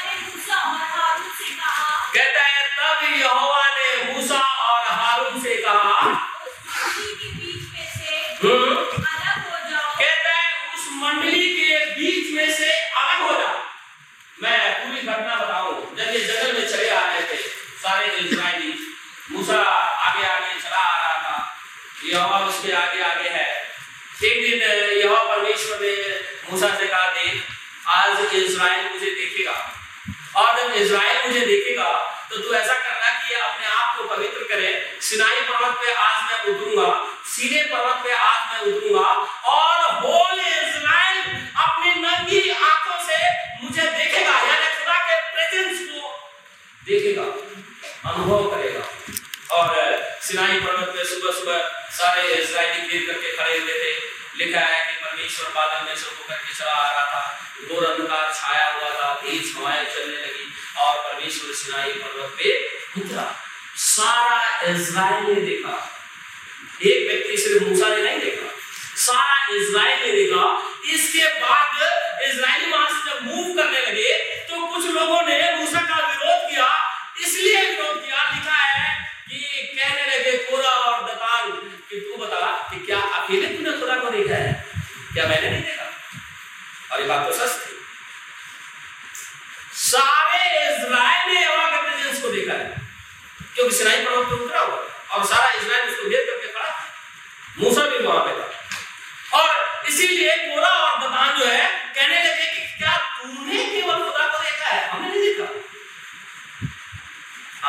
सारे 52.10 52.30
इसराइली 52.34 52.80
गिर 52.88 53.02
करके 53.06 53.30
खड़े 53.32 53.58
हुए 53.58 53.74
थे। 53.80 53.90
लिखा 54.38 54.60
है 54.60 54.78
कि 54.86 54.94
परमेश्वर 55.02 55.50
बादल 55.56 55.84
में 55.86 55.96
से 55.96 56.06
होकर 56.06 56.38
के 56.38 56.54
चला 56.54 56.72
आ 56.72 56.88
रहा 56.88 57.04
था 57.10 57.20
घोर 57.66 57.84
अंधकार 57.84 58.32
छाया 58.34 58.64
हुआ 58.70 58.88
था 58.94 59.12
तेज 59.20 59.52
हवाएँ 59.56 59.84
चलने 59.86 60.16
लगी 60.16 60.46
और 60.78 60.96
परमेश्वर 61.04 61.52
सिनाई 61.60 61.92
पर्वत 62.00 62.34
पे 62.38 62.50
उतरा 63.00 63.26
सारा 63.84 64.40
इज़राइल 64.70 65.22
ने 65.28 65.40
देखा 65.42 65.76
एक 66.84 67.06
व्यक्ति 67.08 67.36
सिर्फ़ 67.42 67.64
मूसा 67.64 67.88
ने 67.88 68.02
नहीं 68.02 68.18
देखा 68.20 68.50
सारा 69.04 69.38
इज़राइल 69.56 70.02
ने 70.02 70.12
देखा 70.12 70.44
इसके 70.94 71.26
बाद 71.40 71.82
इज़राइली 72.30 72.70
वहाँ 72.70 72.88
से 72.88 73.10
जब 73.10 73.26
मूव 73.26 73.56
करने 73.56 73.86
लगे 73.86 74.12
तो 74.50 74.66
कुछ 74.66 74.90
लोगों 74.94 75.22
ने 75.28 75.38
मूसा 75.56 75.86
का 75.92 76.00
विरोध 76.06 76.48
किया 76.50 76.70
इसलिए 77.20 77.64
विरोध 77.70 78.04
किया 78.04 78.30
लिखा 78.30 78.62
है 78.64 78.88
कि 79.28 79.40
कहने 79.74 80.04
लगे 80.06 80.36
कोरा 80.44 80.70
और 80.86 81.02
दतान 81.04 81.50
कि 81.90 81.98
तू 82.00 82.16
बता 82.18 82.40
कि 82.70 82.78
क्या 82.86 82.98
अकेले 83.18 83.46
तूने 83.48 83.70
खुदा 83.78 83.94
को 84.00 84.10
देखा 84.10 84.36
है 84.36 84.50
क्या 85.14 85.26
मैंने 85.28 85.48
नहीं 85.50 85.62
देखा 85.62 85.86
और 86.92 87.00
ये 87.00 87.06
बात 87.06 87.26
तो 87.26 87.32
सच 87.38 87.54
थी 87.62 87.78
सारे 89.80 90.42
इज़राइल 90.58 91.32
ने 91.32 91.40
यहोवा 91.40 91.66
के 91.66 91.80
प्रेजेंस 91.82 92.22
को 92.22 92.28
देखा 92.28 92.58
है 92.60 92.68
क्योंकि 93.54 93.76
सिनाई 93.76 94.04
पर्वत 94.04 94.28
पर 94.28 94.44
उतरा 94.44 94.60
हुआ 94.60 94.78
और 95.10 95.24
सारा 95.26 95.48
इज़राइल 95.52 95.88
उसको 95.90 96.08
घेर 96.10 96.24
करके 96.30 96.52
खड़ा 96.52 96.68
था 96.68 96.84
मूसा 97.58 97.86
भी 97.86 97.98
वहाँ 97.98 98.22
पे 98.26 98.32
था 98.38 98.46
और 99.40 99.88
इसीलिए 99.88 100.36
कोरा 100.44 100.72
और 100.84 100.94
दतान 101.00 101.38
जो 101.38 101.46
है 101.46 101.66
कहने 101.94 102.22
लगे 102.24 102.46
कि 102.46 102.60
क्या 102.78 102.96
तूने 103.16 103.64
केवल 103.66 104.04
खुदा 104.04 104.28
को 104.28 104.42
देखा 104.44 104.66
है 104.66 104.88
हमने 104.88 105.08
नहीं 105.08 105.22
देखा 105.26 105.48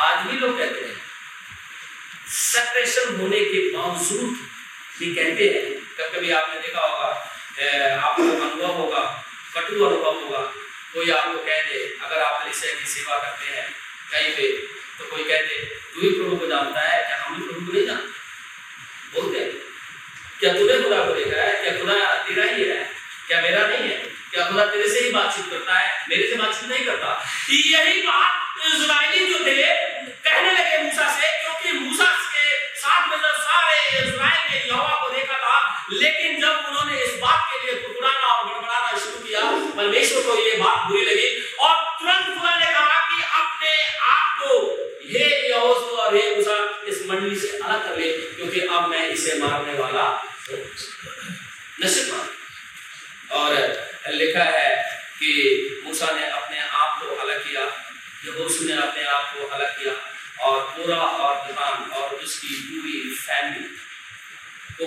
आज 0.06 0.26
भी 0.26 0.38
लोग 0.38 0.58
कहते 0.58 0.80
हैं 0.80 1.00
होने 3.12 3.40
के 3.44 3.60
बावजूद 3.76 4.30
भी 4.98 5.14
कहते 5.14 5.44
हैं 5.48 5.64
कभी 5.98 6.16
कभी 6.16 6.30
आपने 6.30 6.60
देखा 6.60 6.86
होगा 6.86 7.10
आपको 8.02 8.22
अनुभव 8.22 8.72
होगा, 8.72 9.00
कटु 9.54 9.84
अनुभव 9.84 10.14
होगा, 10.14 10.40
कोई 10.94 11.10
आपको 11.10 11.38
कह 11.38 11.62
दे, 11.62 11.78
अगर 12.02 12.20
आप 12.20 12.48
ईसाई 12.50 12.74
की 12.74 12.86
सेवा 12.86 13.18
करते 13.18 13.46
हैं, 13.56 13.66
कहीं 14.12 14.30
पे 14.36 14.46
तो 14.98 15.04
कोई 15.10 15.24
कह 15.24 15.40
दे, 15.40 15.58
तू 15.94 16.00
ही 16.00 16.08
प्रभु 16.10 16.36
को 16.36 16.46
जानता 16.46 16.80
है, 16.80 17.02
क्या 17.08 17.18
हम 17.22 17.40
प्रभु 17.40 17.66
को 17.66 17.72
नहीं 17.72 17.86
जानते? 17.86 18.08
बोलते 19.14 19.38
हैं। 19.38 19.50
क्या 20.40 20.52
तूने 20.52 20.82
खुदा 20.82 21.04
को 21.06 21.12
देखा 21.14 21.42
है? 21.42 21.52
क्या 21.62 21.78
खुदा 21.78 21.94
तेरा 22.26 22.44
ही 22.44 22.64
है? 22.64 22.76
क्या 23.28 23.40
मेरा 23.40 23.66
नहीं 23.66 23.90
है? 23.90 23.96
क्या 24.32 24.46
खुदा 24.50 24.64
तेरे 24.66 24.88
से 24.88 25.00
ही 25.00 25.10
बातचीत 25.12 25.50
करता 25.50 25.78
है? 25.78 26.06
मेरे 26.08 26.28
से 26.30 26.36
बातचीत 26.36 26.68
नहीं 26.70 26.84
करता? 26.86 27.08
यही 27.50 28.02
बात 28.02 28.66
इजरायली 28.66 29.26
जो 29.26 29.44
थे 29.46 29.91
इजराइल 33.98 34.42
ने 34.50 34.58
यहोवा 34.66 34.94
को 35.02 35.08
देखा 35.14 35.36
था, 35.44 35.56
लेकिन 35.92 36.40
जब 36.40 36.54
उन्होंने 36.68 37.00
इस 37.02 37.14
बात 37.22 37.40
के 37.50 37.56
लिए 37.64 37.74
कुकड़ाना 37.82 38.26
और 38.26 38.44
गड़बड़ाना 38.46 38.98
शुरू 38.98 39.18
किया, 39.26 39.40
परमेश्वर 39.76 40.22
को 40.22 40.36
ये 40.40 40.52
बात 40.58 40.88
बुरी 40.88 41.04
लगी 41.04 41.28
और 41.60 41.74
तुरंत 42.00 42.26
खुदा 42.38 42.54
ने 42.56 42.66
कहा 42.66 43.00
कि 43.08 43.22
अपने 43.40 43.72
आप 44.10 44.26
को 44.38 44.50
हे 45.12 45.24
यहोशू 45.48 45.96
और 45.96 46.14
हे 46.16 46.24
मूसा, 46.36 46.56
इस 46.88 47.02
मंडली 47.08 47.36
से 47.36 47.48
अलग 47.58 47.84
कर 47.84 47.98
ले, 47.98 48.12
क्योंकि 48.36 48.60
अब 48.60 48.88
मैं 48.90 49.08
इसे 49.08 49.38
मारने 49.38 49.78
वाला 49.78 50.04
नसीब 51.80 52.08
और 53.32 53.50
लिखा 54.12 54.44
है 54.44 54.70
कि 55.18 55.82
मूसा 55.84 56.10
ने 56.14 56.24
अपने 56.30 56.58
आप 56.58 57.00
को 57.00 57.16
अलग 57.16 57.44
किया, 57.44 57.62
यहोशू 58.24 58.64
ने 58.64 58.72
अपने 58.82 59.04
आप 59.12 59.34
को 59.34 59.46
अलग 59.48 59.78
किया 59.78 59.92
और 60.46 60.60
पूरा 60.76 60.96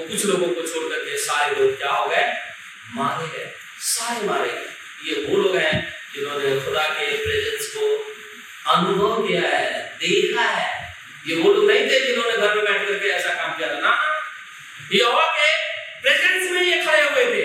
कुछ 0.07 0.25
लोगों 0.25 0.47
को 0.47 0.61
छोड़ 0.61 0.87
करके 0.89 1.17
सारे 1.17 1.55
लोग 1.55 1.77
क्या 1.77 1.91
हो 1.91 2.07
गए? 2.07 2.25
मारे 2.95 3.27
गए। 3.27 3.51
सारे 3.89 4.27
मारे 4.27 4.49
गए। 4.49 4.65
ये 5.07 5.25
वो 5.27 5.41
लोग 5.41 5.55
हैं 5.57 5.75
जिन्होंने 6.15 6.59
खुदा 6.65 6.83
के 6.89 7.05
प्रेजेंस 7.23 7.67
को 7.75 7.85
अनुभव 8.73 9.27
किया 9.27 9.41
है, 9.41 9.65
देखा 9.99 10.41
है। 10.41 10.73
ये 11.27 11.35
वो 11.35 11.53
लोग 11.53 11.65
नहीं 11.71 11.85
थे 11.89 11.99
जिन्होंने 12.05 12.37
घर 12.37 12.55
में 12.55 12.63
बैठ 12.65 12.87
करके 12.87 13.09
ऐसा 13.09 13.33
काम 13.33 13.57
किया 13.57 13.69
था। 13.69 13.79
ना 13.79 13.93
ये 14.93 15.03
के 15.35 15.53
प्रेजेंस 16.01 16.51
में 16.51 16.61
ये 16.61 16.83
खड़े 16.85 17.01
हुए 17.03 17.25
थे 17.25 17.43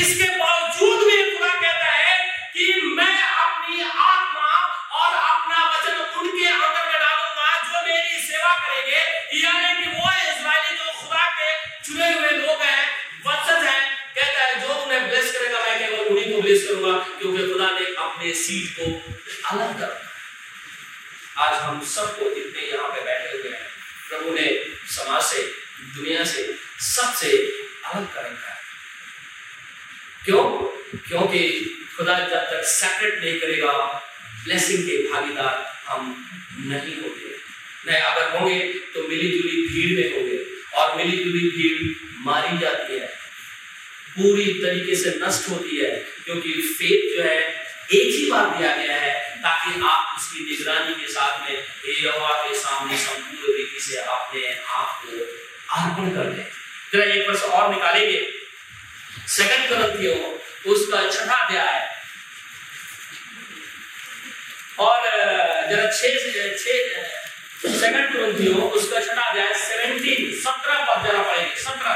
इसके 0.00 0.28
बावजूद 0.38 0.98
भी 1.06 1.16
खुदा 1.30 1.52
कहता 1.60 1.90
है 1.90 2.16
कि 2.54 2.64
मैं 2.96 3.14
अपनी 3.44 3.82
आत्मा 3.82 4.50
और 5.00 5.14
अपना 5.14 5.64
वचन 5.68 5.94
उनके 6.20 6.46
अंदर 6.48 6.84
में 6.88 6.98
डालूँगा 7.04 7.46
जो 7.68 7.86
मेरी 7.86 8.20
सेवा 8.26 8.52
करेंगे 8.64 9.00
यानी 9.44 9.70
कि 9.78 9.88
वो 9.90 10.10
इजरायली 10.12 10.76
जो 10.76 10.92
खुदा 11.00 11.24
के 11.38 11.50
चुने 11.86 12.12
हुए 12.12 12.30
लोग 12.42 12.62
हैं 12.62 12.84
वंशज 13.26 13.64
हैं 13.70 13.80
कहता 14.18 14.44
है 14.44 14.60
जो 14.60 14.74
उन्हें 14.82 15.08
ब्लेस 15.08 15.32
करेगा 15.36 15.58
मैं 15.66 15.78
केवल 15.78 16.06
उन्हीं 16.06 16.32
को 16.34 16.42
ब्लेस 16.42 16.66
करूँगा 16.68 16.98
क्योंकि 17.18 17.48
खुदा 17.52 17.70
ने 17.78 17.84
अपने 18.12 18.32
सीड 18.34 18.66
को 18.78 18.86
अलग 19.50 19.78
कर। 19.80 20.00
आज 21.38 21.54
हम 21.62 21.84
सबको 21.84 22.34
जितने 22.34 22.62
यहाँ 22.62 22.88
पे 22.88 23.04
बैठे 23.04 23.36
हुए 23.38 23.50
हैं। 23.50 23.68
प्रभु 24.08 24.34
ने 24.34 24.46
समाज 24.86 25.22
से, 25.22 25.42
दुनिया 25.94 26.24
से 26.24 26.42
सबसे 26.86 27.30
अलग 27.84 28.12
कर 28.14 28.22
रखा 28.22 28.48
है। 28.48 28.60
क्यों? 30.24 30.44
क्योंकि 31.08 31.48
खुदा 31.96 32.18
जब 32.18 32.50
तक 32.50 32.64
सेपरेट 32.66 33.18
नहीं 33.20 33.40
करेगा 33.40 33.72
ब्लेसिंग 34.44 34.82
के 34.82 34.96
भागीदार 35.12 35.56
हम 35.88 36.14
नहीं 36.58 36.96
होते 36.96 37.30
नहीं 37.86 38.00
अगर 38.00 38.38
होंगे 38.38 38.58
तो 38.94 39.08
मिली 39.08 39.30
जुली 39.30 39.66
भीड़ 39.68 39.98
में 39.98 40.14
होंगे 40.14 40.38
और 40.74 40.96
मिली 40.96 41.16
जुली 41.16 41.48
भीड़ 41.50 41.94
मारी 42.26 42.58
जाती 42.58 42.98
है। 42.98 43.06
पूरी 44.14 44.44
तरीके 44.62 44.94
से 44.96 45.10
नष्ट 45.22 45.48
होती 45.50 45.76
है, 45.76 45.90
क्योंकि 46.24 46.52
फेथ 46.52 47.16
जो 47.16 47.22
है 47.22 47.61
एक 47.90 48.14
ही 48.16 48.30
बार 48.30 48.58
दिया 48.58 48.76
गया 48.76 48.96
है 48.96 49.36
ताकि 49.36 49.80
आप 49.84 50.16
उसकी 50.18 50.40
निगरानी 50.40 50.94
के 50.94 51.12
साथ 51.12 51.40
में 51.40 51.66
यहोवा 51.88 52.28
के 52.28 52.54
सामने 52.54 52.96
संपूर्ण 52.96 53.56
रीति 53.56 53.80
से 53.80 53.96
अपने 53.96 54.60
आप 54.66 55.02
को 55.04 55.10
अर्पण 55.74 56.10
कर 56.10 56.30
दें। 56.30 56.44
जरा 56.92 57.04
एक 57.04 57.28
वर्ष 57.28 57.42
और 57.42 57.74
निकालेंगे। 57.74 58.32
सेकंड 59.28 59.68
करंथियों 59.68 60.38
उसका 60.72 61.10
छठा 61.10 61.34
अध्याय। 61.34 61.92
और 64.78 65.02
जरा 65.70 65.90
छह 65.90 66.08
छह 66.58 67.22
सेकंड 67.80 68.12
करंथियों 68.12 68.70
उसका 68.70 69.00
छठा 69.00 69.22
अध्याय 69.22 69.54
17 69.54 70.42
17 70.42 70.78
पर 70.88 71.08
जरा 71.08 71.22
पढ़ेंगे 71.22 71.56
17 71.62 71.94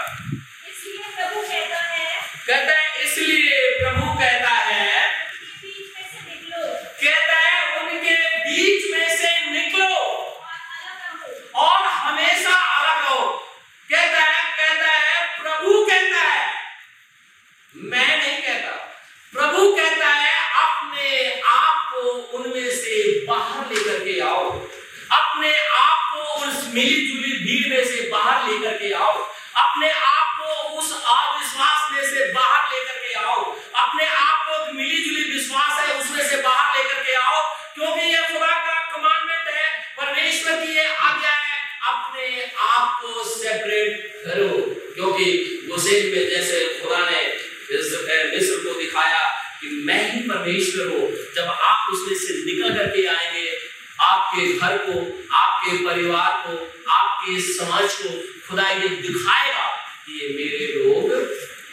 घर 54.53 54.79
को, 54.79 55.27
आपके 55.35 55.87
परिवार 55.87 56.31
को, 56.31 56.83
आपके 56.93 57.41
समाज 57.41 57.95
को 57.95 58.09
खुदा 58.49 58.71
ये 58.71 58.89
दिखाएगा 58.89 59.67
कि 60.07 60.13
ये 60.13 60.29
मेरे 60.29 60.67
लोग 60.67 61.31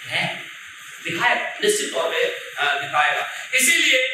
हैं। 0.07 0.43
दिखाएगा 1.03 1.59
निश्चित 1.63 1.93
तौर 1.93 2.03
पर 2.03 2.81
दिखाएगा। 2.81 3.29
इसीलिए 3.55 4.12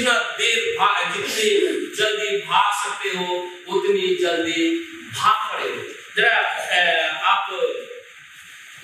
जितना 0.00 0.18
देर 0.38 0.58
भाग 0.78 1.12
जितनी 1.14 1.48
जल्दी 1.96 2.36
भाग 2.42 2.68
सकते 2.82 3.08
हो, 3.16 3.24
उतनी 3.68 4.06
जल्दी 4.16 4.62
भाग 5.12 5.38
पड़े 5.50 5.70
जरा 6.16 6.36
आप 7.30 7.44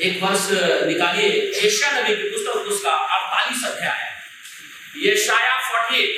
एक 0.01 0.23
वर्ष 0.23 0.49
निकालिए। 0.87 1.29
एशिया 1.61 1.91
नबी 1.93 2.15
की 2.17 2.29
पुस्तक 2.31 2.69
उसका 2.73 2.91
अड़तालीस 2.91 3.65
अध्याय 3.67 3.99
है। 3.99 4.11
ये 5.05 5.17
शाया 5.25 5.55
फोर्टी 5.69 5.97
एट 5.97 6.15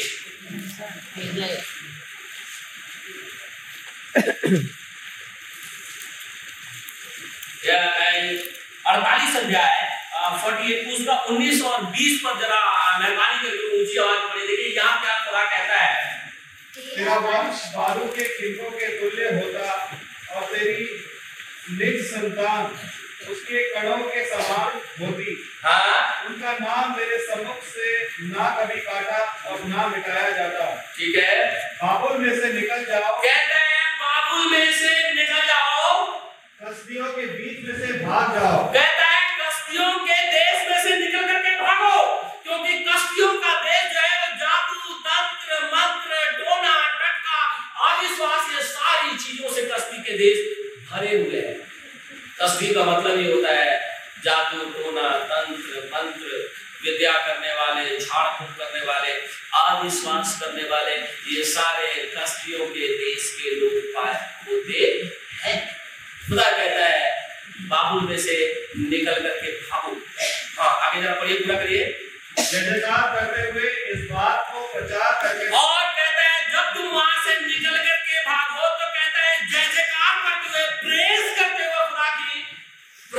अड़तालीस 8.86 9.36
अध्याय 9.36 9.76
फोर्टी 10.42 10.72
एट 10.72 10.88
उसका 10.92 11.14
उन्नीस 11.30 11.62
और 11.62 11.84
बीस 11.86 12.20
पर 12.24 12.38
जरा 12.40 12.60
मेहरबानी 12.98 13.38
करके 13.42 13.80
ऊँची 13.80 13.98
आवाज़ 13.98 14.32
पढ़े 14.32 14.46
देखिए 14.46 14.76
यहाँ 14.76 15.00
क्या 15.00 15.18
खुदा 15.24 15.44
कहता 15.44 15.80
है 15.80 16.16
तेरा 16.94 17.14
वंश 17.14 17.62
बारू 17.76 18.04
के 18.06 18.24
खिलकों 18.28 18.70
के 18.70 18.88
तुल्य 19.00 19.30
होता 19.40 19.72
और 20.34 20.44
तेरी 20.44 20.84
निज 21.78 22.04
संतान 22.10 22.78
उसके 23.30 23.62
कणों 23.72 23.96
के 23.98 24.24
समान 24.26 24.80
होती। 25.00 25.32
हाँ? 25.64 26.24
उनका 26.26 26.52
नाम 26.52 26.96
मेरे 26.96 27.18
सम्मुख 27.18 27.62
से 27.62 28.02
ना 28.20 28.48
कभी 28.58 28.80
काटा 28.80 29.18
और 29.50 29.64
ना 29.64 29.86
मिटाया 29.86 30.30
जाता। 30.30 30.92
ठीक 30.96 31.16
है। 31.16 31.50
बाबुल 31.82 32.18
में 32.18 32.40
से 32.40 32.52
निकल 32.52 32.84
जाओ। 32.84 33.16
कहते 33.22 33.58
हैं 33.58 33.92
बाबुल 34.02 34.50
में 34.52 34.72
से 34.72 35.14
निकल 35.14 35.46
जाओ। 35.46 36.06
कसदियों 36.62 37.12
के 37.12 37.26
बीच 37.26 37.68
में 37.68 37.86
से 37.86 37.92
भाग 38.04 38.40
जाओ। 38.40 38.72
के 50.08 50.18
देश 50.18 50.38
भरे 50.90 51.16
हुए 51.18 51.40
हैं। 51.40 51.56
कस्ती 52.40 52.74
का 52.74 52.84
मतलब 52.84 53.20
ये 53.20 53.32
होता 53.32 53.54
है 53.54 53.72
जादू 54.24 54.64
टोना 54.70 55.08
तंत्र 55.30 55.82
मंत्र 55.94 56.38
विद्या 56.84 57.12
करने 57.26 57.52
वाले 57.52 57.98
झाड़ 57.98 58.28
फूक 58.38 58.50
करने 58.58 58.84
वाले 58.86 59.12
अविश्वास 59.60 60.38
करने 60.40 60.62
वाले 60.70 60.94
ये 61.36 61.44
सारे 61.44 61.86
कस्तियों 62.16 62.66
के 62.66 62.88
देश 62.98 63.30
के 63.38 63.54
लोग 63.60 63.74
पाए 63.94 64.14
होते 64.48 64.82
हैं। 65.42 65.56
खुदा 66.28 66.50
कहता 66.50 66.84
है 66.86 67.10
बाबुल 67.68 68.08
में 68.08 68.18
से 68.18 68.36
निकल 68.78 69.20
करके 69.22 69.52
भागो। 69.60 69.96
हाँ 70.58 70.70
आगे 70.80 71.02
जरा 71.02 71.14
पढ़िए 71.14 71.38
पूरा 71.38 71.56
करिए। 71.56 71.84
करते 73.14 73.42
हुए 73.50 73.70
इस 73.92 74.10
बात 74.10 74.50
को 74.52 74.60
प्रचार 74.72 75.12
करके 75.22 75.56
और 75.56 75.77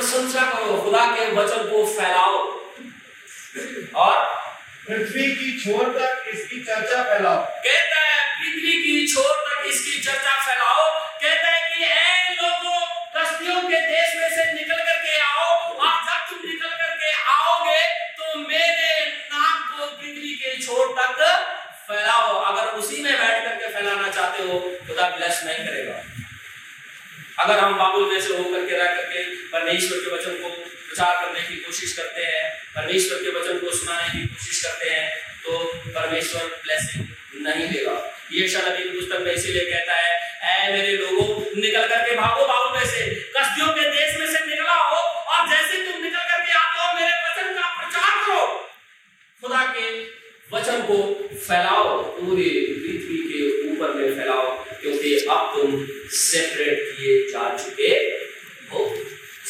प्रशंसा 0.10 0.43
करो 0.52 0.78
खुदा 0.84 1.06
के 1.08 1.26
वचन 1.34 1.67
को 1.72 1.86
फैलाओ। 1.95 2.38
और 4.04 4.15
पृथ्वी 4.88 5.26
की 5.36 5.50
छोर 5.60 5.84
तक 5.98 6.30
इसकी 6.34 6.60
चर्चा 6.65 7.02
फैलाओ। 7.10 7.43
कहता 7.65 8.00
है 8.06 8.17
पृथ्वी 8.38 8.74
की 8.84 8.95
छोर 9.13 9.32
तक 9.45 9.67
इसकी 9.72 10.00
चर्चा 10.02 10.34
फैलाओ। 10.45 10.88
कहता 11.22 11.48
है 11.48 11.62
कि 11.69 11.86
ऐ 11.86 12.34
लोगों 12.41 12.80
कस्तियों 13.17 13.62
के 13.63 13.80
देश 13.88 14.15
में 14.22 14.30
से 14.30 14.52
निकल 14.54 14.84
करके 14.89 15.19
आओ 15.22 15.48
और 15.78 15.95
जब 16.08 16.26
तुम 16.30 16.50
निकल 16.50 16.76
करके 16.82 17.12
आओगे 17.36 17.82
तो 18.19 18.39
मेरे 18.39 18.91
नाम 19.34 19.58
को 19.67 19.88
पृथ्वी 19.88 20.34
के 20.36 20.56
छोर 20.65 20.95
तक 21.02 21.17
फैलाओ। 21.88 22.39
अगर 22.43 22.78
उसी 22.80 23.04
में 23.04 23.13
बैठ 23.13 23.43
करके 23.43 23.74
फैलाना 23.74 24.10
चाहते 24.10 24.43
हो 24.43 24.60
खुदा 24.88 25.10
ब्लेस 25.17 25.43
नहीं 25.45 25.65
करेगा। 25.67 26.02
अगर 27.39 27.60
हम 27.60 27.78
बाबुल 27.78 28.06
में 28.08 28.22
से 28.22 28.38
होकर 28.38 28.65
के 28.69 28.78
रह 28.78 28.95
करके 28.95 29.24
परमेश्वर 29.60 29.98
के 29.98 30.12
वचन 30.12 30.36
को 30.41 30.50
प्रचार 30.50 31.15
करने 31.22 31.41
की 31.48 31.56
कोशिश 31.63 31.93
करते 31.93 32.22
हैं, 32.24 32.43
परमेश्वर 32.76 33.17
के 33.24 33.30
वचन 33.30 33.58
को 33.60 33.72
सुनाने 33.78 34.08
की 34.12 34.28
कोशिश 34.28 34.62
करते 34.65 34.89
हैं 34.89 35.08
तो 35.43 35.58
परमेश्वर 35.95 36.45
ब्लेसिंग 36.63 37.08
नहीं 37.48 37.67
देगा। 37.69 37.95
ये 38.34 38.48
की 38.48 38.89
पुस्तक 38.89 39.22
में 39.26 39.32
इसीलिए 39.34 39.65
कहता 39.65 39.95
है, 39.95 40.13
ऐ 40.43 40.72
मेरे 40.72 40.95
लोगों, 40.98 41.28
निकल 41.62 41.88
करके 41.88 42.15
भागो 42.15 42.45
बाबू 42.48 42.74
में 42.76 42.86
से 42.86 43.06
कस्तियों 43.36 43.67
के 43.69 43.89
देश 43.89 44.17
में 44.19 44.26
से 44.28 44.45
निकला 44.45 44.76
हो, 44.76 45.02
और 45.34 45.50
जैसे 45.50 45.84
तुम 45.84 46.04
निकल 46.04 46.24
करके 46.32 46.52
आते 46.54 46.80
हो, 46.82 46.93
मेरे 47.00 47.17
वचन 47.26 47.54
का 47.56 47.67
प्रचार 47.80 48.15
करो। 48.26 48.45
खुदा 49.41 49.65
के 49.74 49.88
वचन 50.54 50.82
को 50.82 50.98
फैलाओ, 51.48 52.02
पूरी 52.13 52.50
पृथ्वी 52.78 53.19
के 53.28 53.41
ऊपर 53.69 53.93
में 53.93 54.15
फैलाओ, 54.15 54.48
क्योंकि 54.82 55.15
अब 55.30 55.54
तुम 55.56 55.86
सेपरेट 56.22 56.84
किए 56.91 57.22
जा 57.32 57.50
चुके 57.58 57.93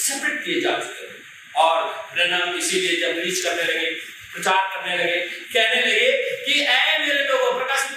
सेपरेट 0.09 0.45
किए 0.45 0.61
जा 0.61 0.79
चुके 0.79 1.07
हैं। 1.07 1.15
और 1.55 2.09
ब्रनम 2.13 2.57
इसीलिए 2.57 3.01
जब 3.01 3.19
रीच 3.19 3.39
करने 3.39 3.63
लगे, 3.63 3.85
प्रचार 4.33 4.67
करने 4.67 4.97
लगे, 4.97 5.19
कहने 5.19 5.81
लगे 5.81 6.11
कि, 6.45 6.59
ऐ 6.61 6.97
मेरे 6.99 7.27
लोगों, 7.27 7.57
प्रकाश 7.57 7.88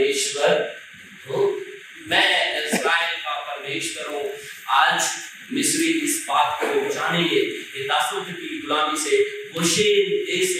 परमेश्वर 0.00 0.52
मैं 2.08 2.64
इसराइल 2.64 3.16
का 3.24 3.34
परमेश्वर 3.48 4.06
हूँ। 4.12 4.30
आज 4.74 5.08
मिस्री 5.52 5.88
इस 6.04 6.24
बात 6.28 6.58
को 6.62 6.94
जानेंगे 6.94 7.40
कि 7.72 7.84
दासों 7.84 8.20
की 8.24 8.60
गुलामी 8.60 8.98
से 8.98 9.18
मुशीन 9.56 10.08
देश 10.30 10.56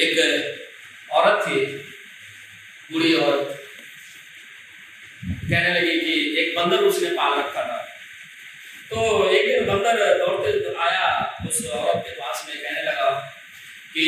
एक 0.00 1.10
औरत 1.10 1.44
थी, 1.46 1.64
बूढ़ी 2.90 3.14
औरत 3.14 3.56
कहने 5.24 5.80
लगी 5.80 6.00
कि 6.00 6.40
एक 6.40 6.54
बंदर 6.56 6.76
उसने 6.76 7.10
पाल 7.10 7.38
रखा 7.38 7.62
था। 7.62 7.78
तो 8.90 9.30
एक 9.30 9.46
दिन 9.46 9.66
बंदर 9.66 10.18
दौड़ते 10.18 10.74
आया, 10.80 11.08
उस 11.48 11.66
औरत 11.66 12.04
के 12.06 12.12
पास 12.12 12.46
में 12.48 12.56
कहने 12.56 12.82
लगा 12.82 13.10
कि, 13.94 14.06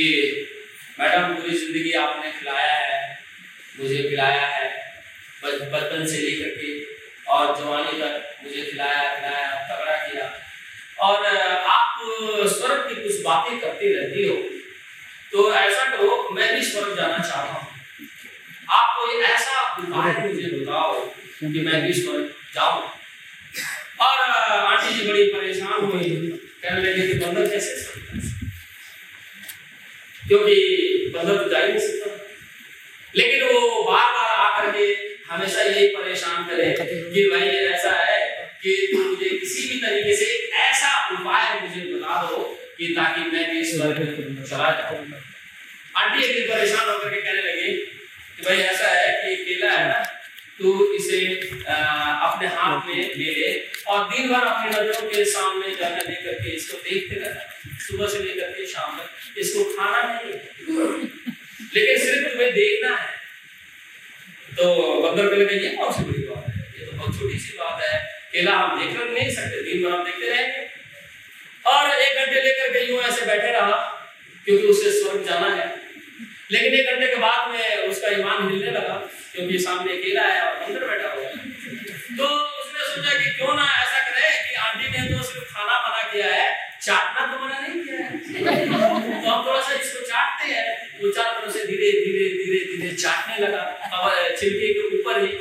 मैडम, 1.01 1.35
पूरी 1.35 1.59
ज़िंदगी 1.59 1.93
आपने 1.93 2.31
खिलाया 2.33 2.73
है, 2.73 3.19
मुझे 3.81 4.03
पिलाया 4.03 4.47
है 4.47 4.71
बचपन 5.45 6.07
से 6.07 6.19
लेकर 6.19 6.51
के, 6.57 6.71
और 7.31 7.57
जवानी 7.59 7.93
तक 8.01 8.37
मुझे 8.45 8.63
खिलाया 8.63 9.15
खिलाया, 9.15 9.51
तगड़ा 9.69 9.97
किया। 10.07 10.27
और 10.99 11.27
आप 11.67 11.99
स्वर्ग 12.49 12.89
की 12.89 13.03
कुछ 13.03 13.23
बातें 13.23 13.59
करती 13.61 13.93
रहती 13.95 14.27
हो। 14.29 14.52
तो 15.33 15.53
ऐसा 15.55 15.85
करो, 15.91 16.29
मैं 16.33 16.55
भी 16.55 16.65
स्वर्ग 16.65 16.97
जाना 16.97 17.19
चाहता 17.19 17.53
हूँ। 17.53 17.69
आप 18.71 18.97
कोई 18.99 19.21
ऐसा 19.23 19.61
उपाय 19.79 20.13
मुझे 20.27 20.49
बताओ 20.49 21.01
कि 21.43 21.61
मैं 21.61 21.81
भी 21.87 21.93
स्वर्ग 21.93 22.35
जाऊँ। 22.55 22.83
और 24.01 24.19
आंटी 24.19 24.95
जी 24.95 25.07
बड़ी 25.09 25.25
परेशान 25.25 25.85
हुई। 25.85 26.09
कहने 26.63 26.81
लगे 26.81 27.07
कि 27.07 27.15
बंदर 27.19 27.49
कैसे 27.51 27.75
क्योंकि 30.23 30.57
बंदर 31.15 31.43
तो 31.43 31.49
जा 31.51 31.59
ही 31.59 31.73
नहीं 31.73 31.87
सकता। 31.87 32.11
लेकिन 33.15 33.43
वो 33.45 33.83
बार 33.83 34.11
बार 34.13 34.29
आकर 34.45 34.71
के 34.77 34.85
हमेशा 35.33 35.63
यही 35.63 35.89
परेशान 35.89 36.45
करे 36.45 36.71
कि 36.81 37.29
भाई, 37.31 37.49
ऐसा 37.49 37.91
है 37.91 38.21
कि 38.63 38.73
मुझे 38.95 39.29
किसी 39.39 39.69
भी 39.69 39.81
तरीके 39.81 40.17
से 40.17 40.27
ऐसा 40.61 40.82
उपाय 41.23 41.61
मुझे 41.61 41.83
बता 41.93 42.23
दो 42.23 42.39
कि 42.79 42.87
ताकि 42.97 43.21
मैं 43.31 43.45
भी 43.51 43.65
स्वर्ग 43.65 43.99
चला 44.51 44.71
जाऊँ 44.79 44.99
आंटी 46.01 46.25
एक 46.25 46.35
दिन 46.35 46.45
परेशान 46.49 46.89
होकर 46.89 47.15
के 47.15 47.21
कहने 47.21 47.43
लगी 47.43 47.73
कि 48.37 48.43
भाई 48.45 48.59
ऐसा 48.73 48.89
है 48.91 49.09
कि 49.23 49.45
केला 49.45 49.71
है 49.73 49.89
ना 49.89 50.01
तू 50.59 50.73
इसे 50.95 51.19
आ, 51.69 51.77
अपने 52.27 52.49
हाथ 52.55 52.89
में 52.89 52.95
ले 52.95 53.31
ले 53.35 53.51
और 53.89 54.05
दिन 54.11 54.29
भर 54.33 54.47
अपनी 54.47 54.71
नज़रों 54.71 55.09
के 55.11 55.25
सामने 55.25 55.75
जाकर 55.77 56.07
दे 56.07 56.15
करके 56.25 56.55
इसको 56.57 56.77
देखते 56.89 57.15
रहना 57.21 57.43
सुबह 57.87 58.07
से 58.09 58.19
लेकर 58.25 58.51
के 58.53 58.67
शाम 58.67 58.99
तक। 58.99 59.39
इसको 59.41 59.65
खाना 59.77 60.03
नहीं 60.03 60.33
लेकिन 61.75 61.99
सिर्फ़ 62.05 62.29
तुम्हें 62.29 62.53
देखना 62.55 62.97
है। 62.97 63.11
तो 64.57 64.65
बंदर 65.03 65.29
को 65.29 65.41
लगा 65.43 65.55
ये 65.63 65.71
कौन 65.77 65.93
सी 65.93 66.05
बड़ी 66.05 66.25
बात 66.27 66.49
है 66.49 66.55
ये 66.79 66.87
तो 66.87 66.97
बहुत 66.97 67.19
छोटी 67.19 67.39
सी 67.39 67.57
बात 67.59 67.83
है। 67.85 67.99
केला 68.33 68.53
हम 68.59 68.81
देख 68.81 68.91
नहीं 69.11 69.31
सकते 69.35 69.63
दिन 69.63 69.83
भर 69.83 69.91
हम 69.97 70.05
देखते 70.05 70.31
रहेंगे। 70.31 70.61
और 71.67 71.91
एक 71.91 72.19
घंटे 72.19 72.41
लेकर 72.43 72.73
के 72.73 72.93
यूँ 72.93 73.03
ऐसे 73.03 73.27
बैठे 73.27 73.53
रहा, 73.53 73.77
क्योंकि 74.45 74.67
उसे 74.67 74.91
स्वर्ग 74.91 75.25
जाना 75.25 75.55
है। 75.55 75.83
लेकिन 76.53 76.75
एक 76.75 76.87
घंटे 76.87 77.07
के 77.07 77.15
बाद 77.15 77.51
में 77.51 77.77
उसका 77.77 78.09
ईमान 78.09 78.51
हिलने 78.51 78.71
लगा, 78.71 79.09
क्योंकि 79.33 79.59
सामने 79.59 79.93
अकेला 79.93 80.23
है 80.23 80.41
और 80.41 80.55
बंदर 80.55 80.87
बैठा 80.87 81.13
हुआ 81.13 81.25
है। 81.25 81.37
तो 82.17 82.25
उसने 82.35 82.81
सोचा 82.81 83.19
कि 83.19 83.31
क्यों 83.31 83.55
ना 83.55 83.63
ऐसा 83.63 84.11
करे 84.11 84.49
कि 84.49 84.55
आंटी 84.55 84.89
ने 84.89 85.19
तो 85.19 85.23
सिर्फ़ 85.23 85.55
खाना 85.55 85.79
बना 85.79 86.13
किया 86.13 86.27
है, 86.27 86.79
चाटना 86.83 87.27
तो 87.27 87.45
मना 87.45 87.59
नहीं 87.61 87.83
किया 87.83 87.97
है। 87.97 88.19
तो 89.23 89.31
हम 89.31 89.47
थोड़ा 89.47 89.61
सा 89.61 89.73
इसको 89.73 90.07
चाटते 90.07 90.53
हैं। 90.53 90.99
वो 91.03 91.11
चारों 91.11 91.53
से 91.53 91.67
धीरे 91.67 91.91
धीरे 91.93 92.29
धीरे 92.29 92.77
धीरे 92.77 92.97
चाटने 92.97 93.47
लगा। 93.47 93.61
अब, 93.61 94.37
छिलके 94.41 94.73
के 94.73 94.97
ऊपर 94.97 95.21
ही। 95.21 95.33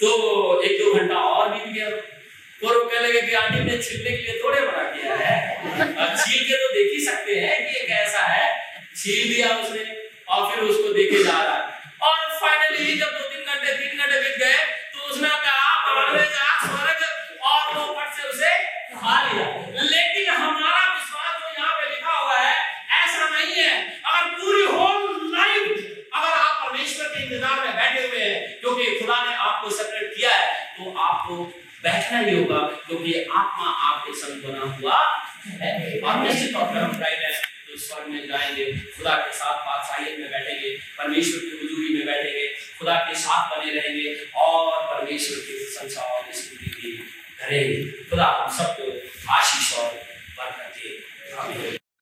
तो 0.00 0.62
एक 0.62 0.84
दो 0.84 0.94
घंटा 0.94 1.14
और 1.14 1.48
बीत 1.48 1.74
गया। 1.74 1.86
और 2.64 2.76
वो 2.76 2.84
कहने 2.84 3.08
लगे 3.08 3.20
कि 3.22 3.34
आंटी 3.34 3.60
ने 3.64 3.76
छिलने 3.82 4.10
के 4.10 4.22
लिए 4.22 4.40
थोड़े 4.44 4.60
बना 4.60 4.82
दिया 4.90 5.14
है। 5.16 5.36
छील 6.16 6.44
के 6.44 6.56
तो 6.56 6.68
देख 6.74 6.92
ही 6.94 7.04
सकते 7.04 7.34
हैं 7.36 7.56
कि 7.62 7.78
ये 7.78 7.86
कैसा 7.86 8.20
है। 8.26 8.48
छील 8.96 9.34
दिया 9.34 9.48
उसने 9.56 9.84
और 10.28 10.50
फिर 10.50 10.64
उसको 10.64 10.92
देखे 10.94 11.22
जा 11.24 11.38
रहा। 11.42 12.08
और 12.08 12.18
फाइनली 12.40 12.94
जब 13.00 13.18
दो 13.18 13.28
तीन 13.28 13.42
घंटे 13.44 13.72
तीन 13.72 13.98
घंटे 13.98 14.20
बीत 14.20 14.38
गए 14.38 14.56
तो 14.94 15.10
उसने 15.10 15.28
ऐसा 32.12 32.30
योगा 32.30 32.60
जो 32.88 32.96
कि 32.98 33.12
आत्मा 33.32 33.68
आपके 33.82 34.12
संग 34.12 34.42
बना 34.44 34.64
हुआ 34.72 34.96
है। 35.60 36.00
और 36.00 36.18
निश्चित 36.18 36.52
तौर 36.54 36.64
पर 36.64 36.78
हम 36.78 37.00
राइट 37.00 37.20
है 37.20 37.30
तो 37.68 37.76
स्वर्ग 37.78 38.08
में 38.08 38.26
जाएँगे, 38.28 38.64
खुदा 38.96 39.14
के 39.16 39.32
साथ 39.32 39.54
बादशाहियत 39.66 40.18
में 40.20 40.30
बैठेंगे, 40.30 40.70
परमेश्वर 40.98 41.40
की 41.40 41.52
हजूरी 41.60 41.94
में 41.94 42.06
बैठेंगे, 42.06 42.46
खुदा 42.78 42.96
के 43.06 43.14
साथ 43.16 43.48
बने 43.50 43.72
रहेंगे 43.72 44.08
और 44.36 44.82
परमेश्वर 44.90 45.38
की 45.38 45.58
प्रशंसा 45.58 46.02
और 46.12 46.32
स्तुति 46.32 46.70
भी 46.76 46.92
करेंगे। 47.40 47.82
खुदा 48.10 48.26
हम 48.36 48.50
सबको 48.58 48.84
आशीष 49.32 49.72
और 49.78 49.91